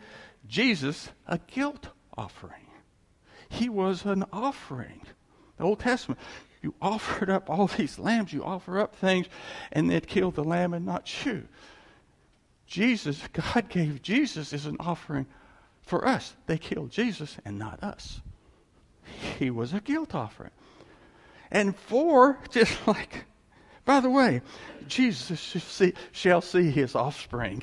[0.47, 2.67] Jesus a guilt offering.
[3.49, 5.01] He was an offering.
[5.57, 6.21] The Old Testament,
[6.63, 9.27] you offered up all these lambs, you offer up things,
[9.73, 11.47] and they'd kill the lamb and not you.
[12.67, 15.27] Jesus, God gave Jesus as an offering
[15.89, 16.35] for us.
[16.47, 18.21] They killed Jesus and not us.
[19.39, 20.51] He was a guilt offering.
[21.51, 23.25] And for, just like,
[23.85, 24.43] by the way,
[24.87, 27.63] Jesus shall see, shall see his offspring.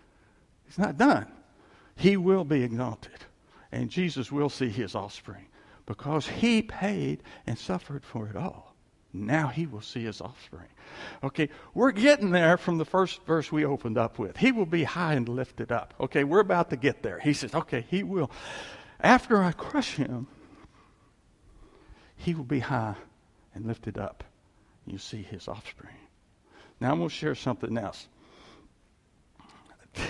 [0.66, 1.26] He's not done.
[1.96, 3.26] He will be exalted.
[3.70, 5.46] And Jesus will see his offspring
[5.86, 8.71] because he paid and suffered for it all.
[9.12, 10.68] Now he will see his offspring.
[11.22, 14.38] Okay, we're getting there from the first verse we opened up with.
[14.38, 15.92] He will be high and lifted up.
[16.00, 17.18] Okay, we're about to get there.
[17.18, 18.30] He says, okay, he will.
[19.00, 20.28] After I crush him,
[22.16, 22.94] he will be high
[23.54, 24.24] and lifted up.
[24.86, 25.94] You see his offspring.
[26.80, 28.08] Now I'm going to share something else.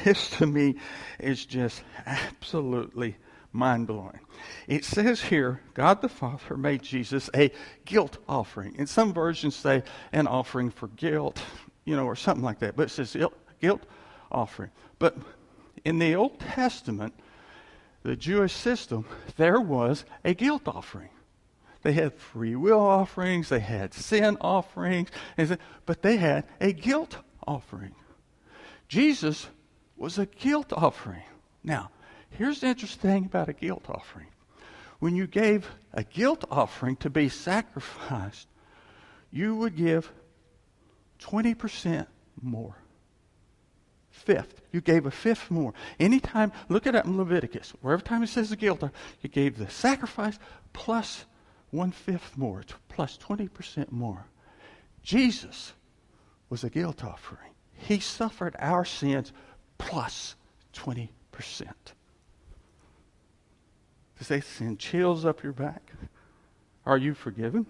[0.04, 0.76] This to me
[1.18, 3.16] is just absolutely
[3.52, 4.20] mind blowing.
[4.66, 7.50] It says here, God the Father made Jesus a
[7.84, 8.74] guilt offering.
[8.78, 11.42] And some versions say an offering for guilt,
[11.84, 12.76] you know, or something like that.
[12.76, 13.16] But it says
[13.60, 13.82] guilt
[14.30, 14.70] offering.
[14.98, 15.16] But
[15.84, 17.14] in the Old Testament,
[18.02, 19.04] the Jewish system,
[19.36, 21.10] there was a guilt offering.
[21.82, 25.10] They had free will offerings, they had sin offerings,
[25.84, 27.94] but they had a guilt offering.
[28.88, 29.48] Jesus
[29.96, 31.24] was a guilt offering.
[31.64, 31.90] Now,
[32.32, 34.28] Here's the interesting thing about a guilt offering.
[34.98, 38.48] When you gave a guilt offering to be sacrificed,
[39.30, 40.10] you would give
[41.20, 42.06] 20%
[42.40, 42.76] more.
[44.10, 44.62] Fifth.
[44.72, 45.74] You gave a fifth more.
[45.98, 47.72] Anytime, look it in Leviticus.
[47.80, 50.38] Wherever time it says the guilt, offering, you gave the sacrifice
[50.72, 51.24] plus
[51.70, 54.26] one fifth more, plus 20% more.
[55.02, 55.72] Jesus
[56.48, 57.50] was a guilt offering.
[57.72, 59.32] He suffered our sins
[59.78, 60.36] plus
[60.74, 61.08] 20%.
[64.28, 65.92] They send chills up your back?
[66.84, 67.66] Are you forgiven?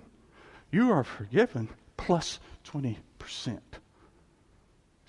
[0.71, 2.97] You are forgiven plus 20%.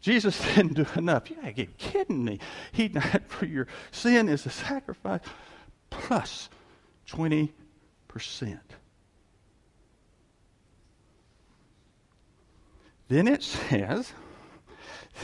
[0.01, 1.29] Jesus didn't do enough.
[1.29, 2.39] You gotta get kidding me.
[2.71, 5.21] He died for your sin as a sacrifice
[5.89, 6.49] plus
[7.08, 7.49] 20%.
[13.08, 14.13] Then it says,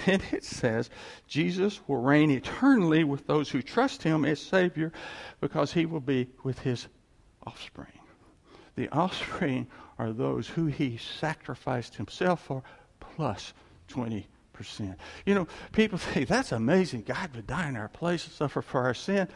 [0.06, 0.90] then it says
[1.28, 4.92] Jesus will reign eternally with those who trust him as Savior
[5.42, 6.88] because he will be with his
[7.46, 7.88] offspring.
[8.76, 12.64] The offspring are those who he sacrificed himself for
[13.00, 13.54] plus
[13.90, 14.26] 20%.
[15.26, 17.04] You know, people say, that's amazing.
[17.04, 19.28] God would die in our place and suffer for our sin.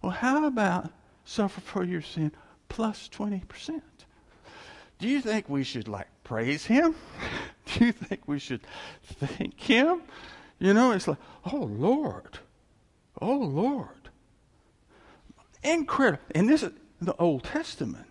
[0.00, 0.90] Well, how about
[1.24, 2.32] suffer for your sin
[2.68, 3.80] plus 20%?
[4.98, 6.94] Do you think we should like praise him?
[7.80, 8.60] You think we should
[9.02, 10.02] thank him?
[10.58, 11.18] You know, it's like,
[11.52, 12.38] oh Lord,
[13.20, 13.88] oh Lord.
[15.62, 16.22] Incredible.
[16.34, 18.06] And this is the Old Testament.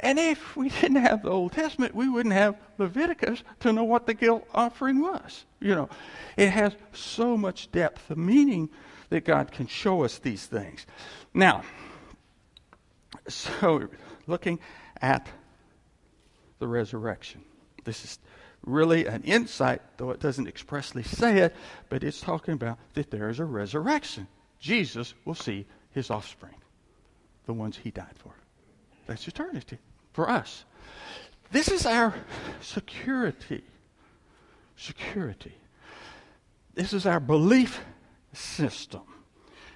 [0.00, 4.06] And if we didn't have the Old Testament, we wouldn't have Leviticus to know what
[4.06, 5.44] the guilt offering was.
[5.60, 5.88] You know,
[6.36, 8.68] it has so much depth of meaning
[9.08, 10.86] that God can show us these things.
[11.34, 11.62] Now,
[13.28, 13.88] so
[14.26, 14.60] looking
[15.00, 15.26] at
[16.58, 17.42] the resurrection.
[17.84, 18.18] This is
[18.64, 21.54] really an insight, though it doesn't expressly say it,
[21.88, 24.26] but it's talking about that there is a resurrection.
[24.58, 26.54] Jesus will see his offspring,
[27.46, 28.32] the ones he died for.
[29.06, 29.78] That's eternity
[30.12, 30.64] for us.
[31.50, 32.14] This is our
[32.60, 33.64] security.
[34.76, 35.54] Security.
[36.74, 37.80] This is our belief
[38.32, 39.02] system.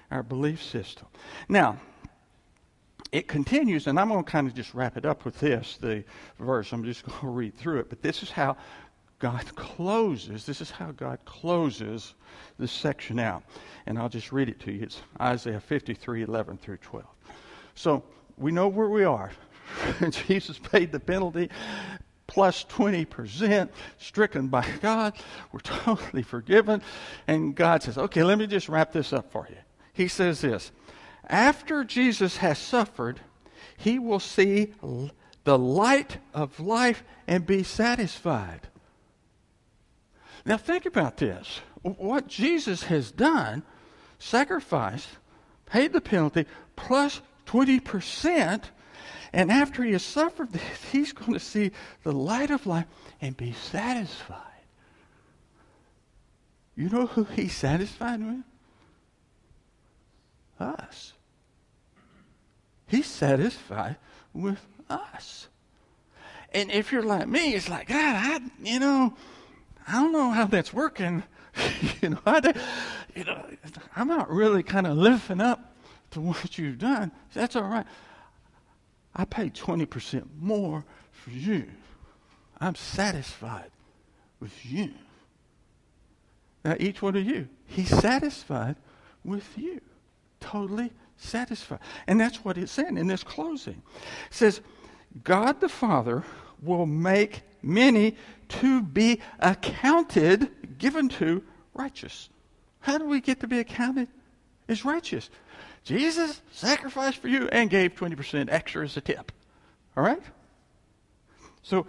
[0.09, 1.07] Our belief system.
[1.49, 1.79] Now,
[3.15, 6.03] it continues, and I'm going to kind of just wrap it up with this, the
[6.37, 6.73] verse.
[6.73, 7.89] I'm just going to read through it.
[7.89, 8.57] But this is how
[9.19, 10.45] God closes.
[10.45, 12.13] This is how God closes
[12.59, 13.43] this section out.
[13.85, 14.83] And I'll just read it to you.
[14.83, 17.05] It's Isaiah 53 11 through 12.
[17.73, 18.03] So
[18.37, 19.31] we know where we are.
[20.09, 21.49] Jesus paid the penalty
[22.27, 25.13] plus 20%, stricken by God.
[25.53, 26.81] We're totally forgiven.
[27.27, 29.55] And God says, okay, let me just wrap this up for you.
[29.93, 30.73] He says this
[31.27, 33.19] After Jesus has suffered,
[33.77, 34.73] he will see
[35.43, 38.61] the light of life and be satisfied.
[40.45, 41.61] Now, think about this.
[41.81, 43.63] What Jesus has done,
[44.19, 45.09] sacrificed,
[45.65, 46.45] paid the penalty,
[46.75, 48.63] plus 20%,
[49.33, 51.71] and after he has suffered this, he's going to see
[52.03, 52.85] the light of life
[53.21, 54.41] and be satisfied.
[56.75, 58.43] You know who he's satisfied with?
[60.59, 61.13] Us.
[62.87, 63.97] He's satisfied
[64.33, 65.47] with us.
[66.53, 69.13] And if you're like me, it's like, God, I, you know,
[69.87, 71.23] I don't know how that's working.
[72.01, 72.53] you know, I,
[73.15, 73.45] you know,
[73.95, 75.75] I'm not really kind of living up
[76.11, 77.11] to what you've done.
[77.33, 77.85] That's all right.
[79.15, 81.65] I paid 20% more for you.
[82.59, 83.71] I'm satisfied
[84.39, 84.91] with you.
[86.63, 88.75] Now, each one of you, he's satisfied
[89.23, 89.81] with you.
[90.39, 91.79] Totally satisfied.
[92.07, 93.81] And that's what it's saying in this closing.
[94.29, 94.61] It says,
[95.23, 96.23] God the Father
[96.61, 98.15] will make many
[98.47, 101.43] to be accounted, given to
[101.73, 102.29] righteous.
[102.79, 104.07] How do we get to be accounted
[104.67, 105.29] as righteous?
[105.83, 109.31] Jesus sacrificed for you and gave 20% extra as a tip.
[109.95, 110.21] All right?
[111.61, 111.85] So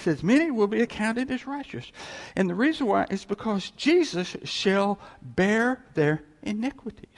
[0.00, 1.90] says, Many will be accounted as righteous.
[2.36, 7.08] And the reason why is because Jesus shall bear their iniquities.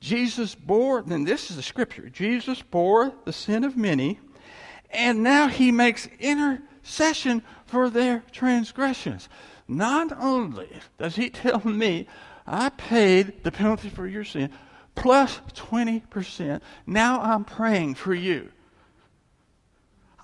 [0.00, 4.18] Jesus bore, then this is the scripture, Jesus bore the sin of many,
[4.90, 9.28] and now he makes intercession for their transgressions.
[9.68, 12.08] Not only does he tell me,
[12.46, 14.50] I paid the penalty for your sin,
[14.94, 18.50] plus 20%, now I'm praying for you.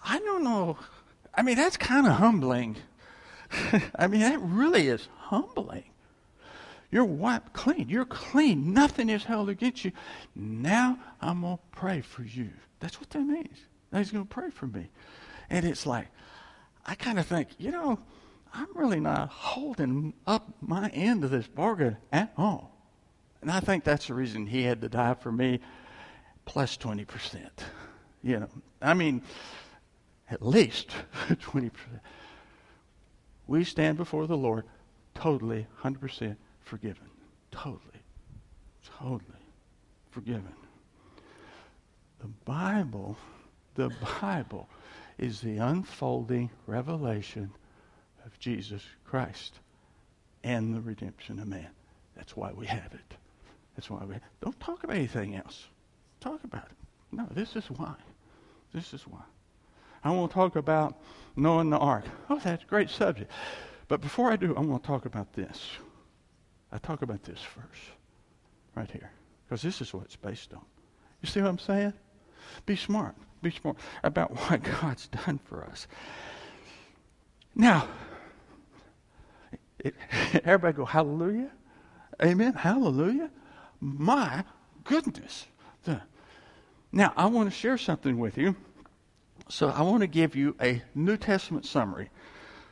[0.03, 0.79] I don't know.
[1.35, 2.77] I mean, that's kind of humbling.
[3.95, 5.85] I mean, that really is humbling.
[6.97, 7.91] You're wiped clean.
[7.91, 8.73] You're clean.
[8.73, 9.93] Nothing is held against you.
[10.35, 12.49] Now I'm going to pray for you.
[12.81, 13.59] That's what that means.
[13.93, 14.89] Now he's going to pray for me.
[15.51, 16.09] And it's like,
[16.87, 17.99] I kind of think, you know,
[18.55, 22.75] I'm really not holding up my end of this bargain at all.
[23.43, 25.61] And I think that's the reason he had to die for me,
[26.47, 27.47] plus 20%.
[28.23, 28.49] You know,
[28.81, 29.21] I mean,
[30.31, 30.93] at least
[31.29, 31.73] 20%.
[33.47, 34.65] We stand before the Lord
[35.15, 36.37] totally, 100%
[36.67, 37.09] forgiven.
[37.51, 38.03] Totally,
[38.99, 39.23] totally
[40.11, 40.53] forgiven.
[42.21, 43.17] The Bible,
[43.77, 43.91] the
[44.21, 44.69] Bible
[45.17, 47.51] is the unfolding revelation
[48.25, 49.55] of Jesus Christ
[50.45, 51.69] and the redemption of man.
[52.17, 53.17] That's why we have it.
[53.77, 55.67] That's why we don't talk about anything else.
[56.21, 56.77] Talk about it.
[57.13, 57.95] No, this is why.
[58.75, 59.23] This is why.
[60.03, 60.97] I want to talk about
[61.37, 62.05] knowing the ark.
[62.29, 63.31] Oh, that's a great subject.
[63.89, 65.71] But before I do, I want to talk about this.
[66.73, 67.91] I talk about this verse
[68.75, 69.11] right here,
[69.45, 70.65] because this is what it's based on.
[71.23, 71.93] You see what I'm saying?
[72.67, 73.15] Be smart.
[73.43, 75.87] Be smart about what God's done for us.
[77.55, 77.89] Now,
[79.79, 79.95] it,
[80.45, 81.51] everybody go, hallelujah.
[82.23, 82.55] Amen.
[82.55, 83.31] Hallelujah.
[83.81, 84.45] My
[84.85, 85.47] goodness.
[85.85, 86.03] The,
[86.93, 88.57] now, I want to share something with you.
[89.49, 92.11] So, I want to give you a New Testament summary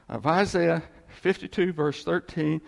[0.08, 0.82] of Isaiah
[1.20, 2.60] 52, verse 13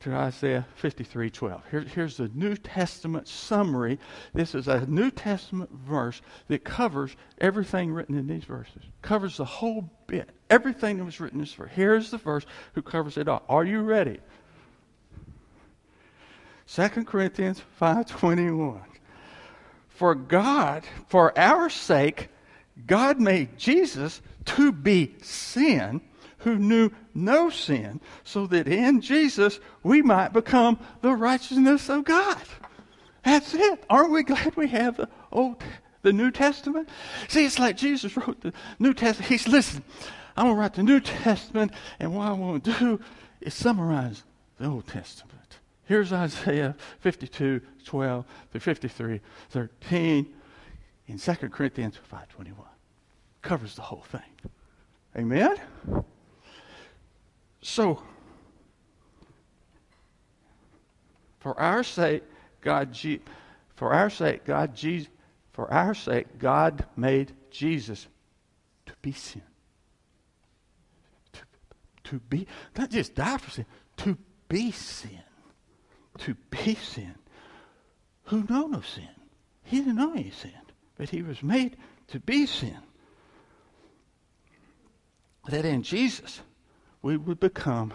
[0.00, 1.62] to Isaiah 53 12.
[1.70, 3.98] Here, here's the New Testament summary.
[4.32, 9.44] This is a New Testament verse that covers everything written in these verses, covers the
[9.44, 11.70] whole bit, everything that was written this verse.
[11.74, 13.42] Here's the verse who covers it all.
[13.48, 14.20] Are you ready?
[16.66, 18.82] 2 Corinthians 5:21.
[19.88, 22.28] For God, for our sake,
[22.86, 26.00] God made Jesus to be sin
[26.38, 32.40] who knew no sin, so that in Jesus we might become the righteousness of God.
[33.24, 33.84] That's it.
[33.90, 35.62] Aren't we glad we have the Old,
[36.02, 36.88] the New Testament?
[37.28, 39.30] See, it's like Jesus wrote the New Testament.
[39.30, 39.82] He's listen.
[40.36, 43.00] I'm gonna write the New Testament, and what I want to do
[43.40, 44.22] is summarize
[44.58, 45.58] the Old Testament.
[45.84, 49.20] Here's Isaiah 52, 12 to 53,
[49.50, 50.34] 13
[51.08, 52.54] in 2 Corinthians 5.21.
[53.40, 54.20] Covers the whole thing.
[55.16, 55.56] Amen?
[57.60, 58.02] So,
[61.40, 62.22] for our sake,
[62.60, 62.96] God,
[63.74, 65.08] for our sake, God, Jesus,
[65.52, 68.06] for our sake, God made Jesus
[68.86, 69.42] to be sin.
[71.32, 71.40] To,
[72.04, 72.46] to be,
[72.76, 73.66] not just die for sin,
[73.98, 74.16] to
[74.48, 75.22] be sin.
[76.18, 77.14] To be sin.
[78.24, 79.08] Who know no sin?
[79.64, 80.52] He didn't know any sin.
[80.98, 81.76] but he was made
[82.08, 82.76] to be sin.
[85.48, 86.40] That in Jesus
[87.02, 87.92] we would become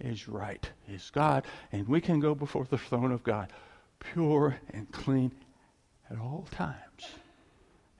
[0.00, 3.52] as right as God, and we can go before the throne of God
[3.98, 5.32] pure and clean
[6.10, 7.08] at all times.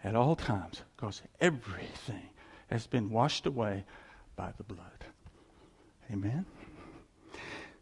[0.05, 2.29] At all times, because everything
[2.69, 3.85] has been washed away
[4.37, 5.05] by the blood.
[6.13, 6.45] Amen.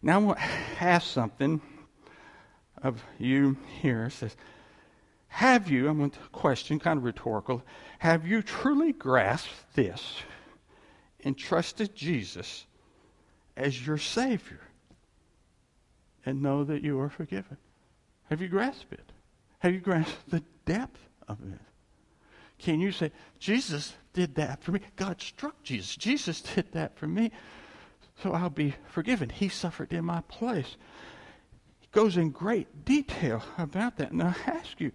[0.00, 0.44] Now I want to
[0.84, 1.60] ask something
[2.82, 4.04] of you here.
[4.04, 4.36] It says,
[5.28, 7.62] have you, I'm going to question, kind of rhetorical,
[7.98, 10.18] have you truly grasped this
[11.24, 12.66] and trusted Jesus
[13.56, 14.60] as your Savior
[16.26, 17.56] and know that you are forgiven?
[18.30, 19.12] Have you grasped it?
[19.60, 21.60] Have you grasped the depth of it?
[22.58, 24.80] Can you say, Jesus did that for me?
[24.96, 25.96] God struck Jesus.
[25.96, 27.30] Jesus did that for me.
[28.22, 29.28] So I'll be forgiven.
[29.28, 30.76] He suffered in my place.
[31.80, 34.12] He goes in great detail about that.
[34.12, 34.92] Now I ask you,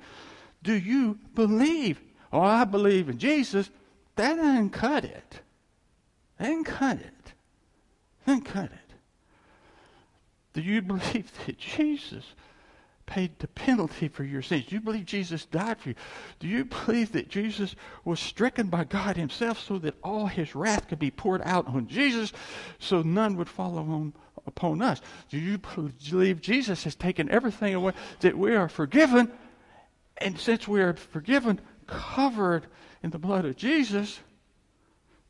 [0.64, 2.02] do you believe?
[2.32, 3.70] Oh, I believe in Jesus.
[4.16, 5.42] That doesn't cut it.
[6.40, 7.34] Didn't cut it.
[8.26, 8.94] Didn't cut it.
[10.54, 12.24] Do you believe that Jesus
[13.06, 14.66] paid the penalty for your sins?
[14.68, 15.96] Do you believe Jesus died for you?
[16.40, 17.76] Do you believe that Jesus
[18.06, 21.88] was stricken by God Himself so that all His wrath could be poured out on
[21.88, 22.32] Jesus
[22.78, 24.14] so none would follow on
[24.46, 25.02] upon us?
[25.30, 29.32] Do you believe Jesus has taken everything away, that we are forgiven?
[30.18, 32.68] And since we are forgiven, covered
[33.02, 34.20] in the blood of Jesus,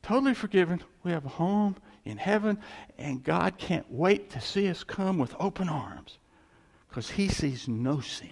[0.01, 1.75] totally forgiven, we have a home
[2.05, 2.59] in heaven,
[2.97, 6.17] and God can't wait to see us come with open arms
[6.87, 8.29] because he sees no sin.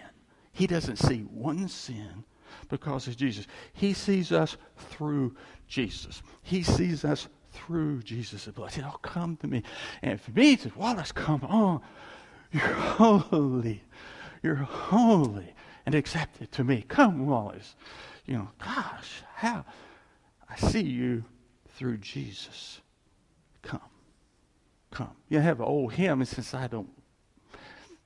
[0.51, 2.23] He doesn't see one sin
[2.69, 3.45] because of Jesus.
[3.73, 5.35] He sees us through
[5.67, 6.21] Jesus.
[6.41, 8.71] He sees us through Jesus' blood.
[8.71, 9.63] Said, Oh, come to me.
[10.01, 11.81] And for me, he said, Wallace, come on.
[12.51, 13.83] You're holy.
[14.41, 15.53] You're holy
[15.85, 16.83] and accepted to me.
[16.87, 17.75] Come, Wallace.
[18.25, 19.65] You know, gosh, how
[20.49, 21.23] I see you
[21.77, 22.81] through Jesus.
[23.61, 23.79] Come.
[24.89, 25.11] Come.
[25.29, 26.89] You have an old hymn, and since I don't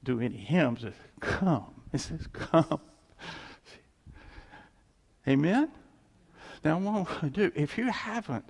[0.03, 0.84] do any hymns.
[0.84, 1.74] It come.
[1.93, 2.82] It says come.
[5.28, 5.69] Amen?
[6.63, 8.45] Now what I do, if you haven't,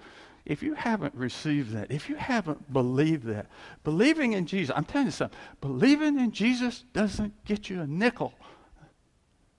[0.45, 3.47] if you haven't received that, if you haven't believed that,
[3.84, 8.34] believing in Jesus, I'm telling you something, believing in Jesus doesn't get you a nickel.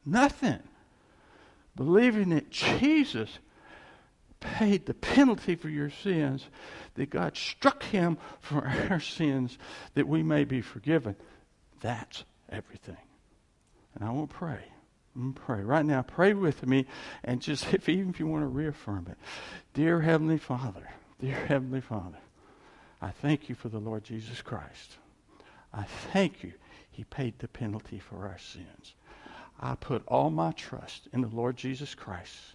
[0.04, 0.58] Nothing.
[1.76, 3.38] Believing that Jesus
[4.42, 6.46] paid the penalty for your sins,
[6.94, 9.56] that God struck him for our sins,
[9.94, 11.16] that we may be forgiven.
[11.80, 12.96] That's everything.
[13.94, 14.60] And I will pray.
[15.14, 16.02] I'm pray right now.
[16.02, 16.86] Pray with me,
[17.24, 19.18] and just if even if you want to reaffirm it,
[19.74, 20.88] dear Heavenly Father,
[21.20, 22.18] dear Heavenly Father,
[23.00, 24.98] I thank you for the Lord Jesus Christ.
[25.72, 26.52] I thank you.
[26.90, 28.94] He paid the penalty for our sins.
[29.58, 32.54] I put all my trust in the Lord Jesus Christ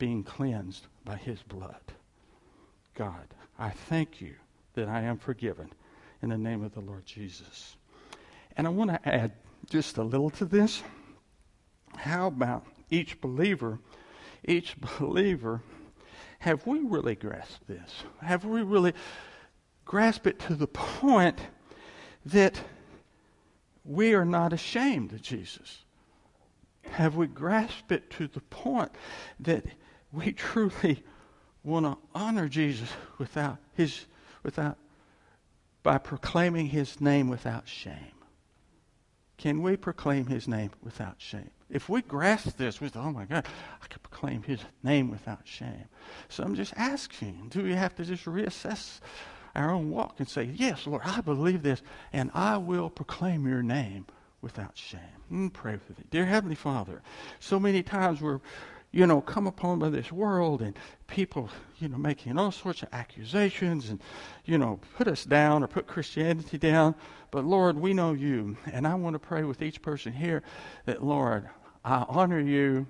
[0.00, 1.80] being cleansed by his blood.
[2.94, 3.28] God,
[3.58, 4.34] I thank you
[4.74, 5.70] that I am forgiven
[6.22, 7.76] in the name of the Lord Jesus.
[8.56, 9.32] And I want to add
[9.68, 10.82] just a little to this.
[11.94, 13.78] How about each believer?
[14.42, 15.62] Each believer,
[16.38, 18.02] have we really grasped this?
[18.22, 18.94] Have we really
[19.84, 21.38] grasped it to the point
[22.24, 22.58] that
[23.84, 25.84] we are not ashamed of Jesus?
[26.92, 28.92] Have we grasped it to the point
[29.38, 29.66] that
[30.12, 31.02] we truly
[31.62, 32.88] want to honor Jesus
[33.18, 34.06] without his
[34.42, 34.78] without
[35.82, 37.94] by proclaiming his name without shame?
[39.38, 41.50] Can we proclaim his name without shame?
[41.70, 43.46] If we grasp this with, oh my God,
[43.82, 45.86] I can proclaim his name without shame.
[46.28, 49.00] So I'm just asking, do we have to just reassess
[49.54, 51.80] our own walk and say, yes, Lord, I believe this,
[52.12, 54.06] and I will proclaim your name
[54.42, 55.00] without shame?
[55.30, 56.10] And pray with it.
[56.10, 57.00] Dear Heavenly Father,
[57.38, 58.40] so many times we're
[58.92, 60.76] you know, come upon by this world and
[61.06, 64.00] people, you know, making all sorts of accusations and,
[64.44, 66.94] you know, put us down or put Christianity down.
[67.30, 68.56] But Lord, we know you.
[68.72, 70.42] And I want to pray with each person here
[70.86, 71.48] that, Lord,
[71.84, 72.86] I honor you.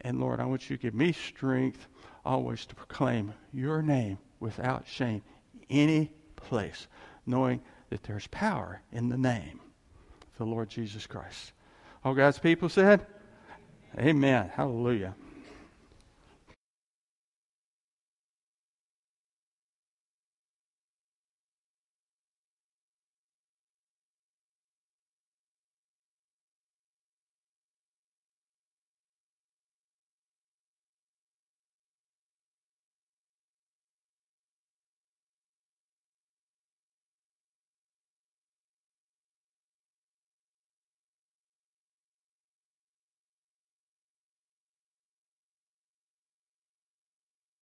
[0.00, 1.88] And Lord, I want you to give me strength
[2.24, 5.22] always to proclaim your name without shame
[5.68, 6.86] any place,
[7.26, 7.60] knowing
[7.90, 9.60] that there's power in the name
[10.22, 11.52] of the Lord Jesus Christ.
[12.04, 13.06] All God's people said,
[13.96, 14.50] Amen.
[14.54, 15.14] Hallelujah.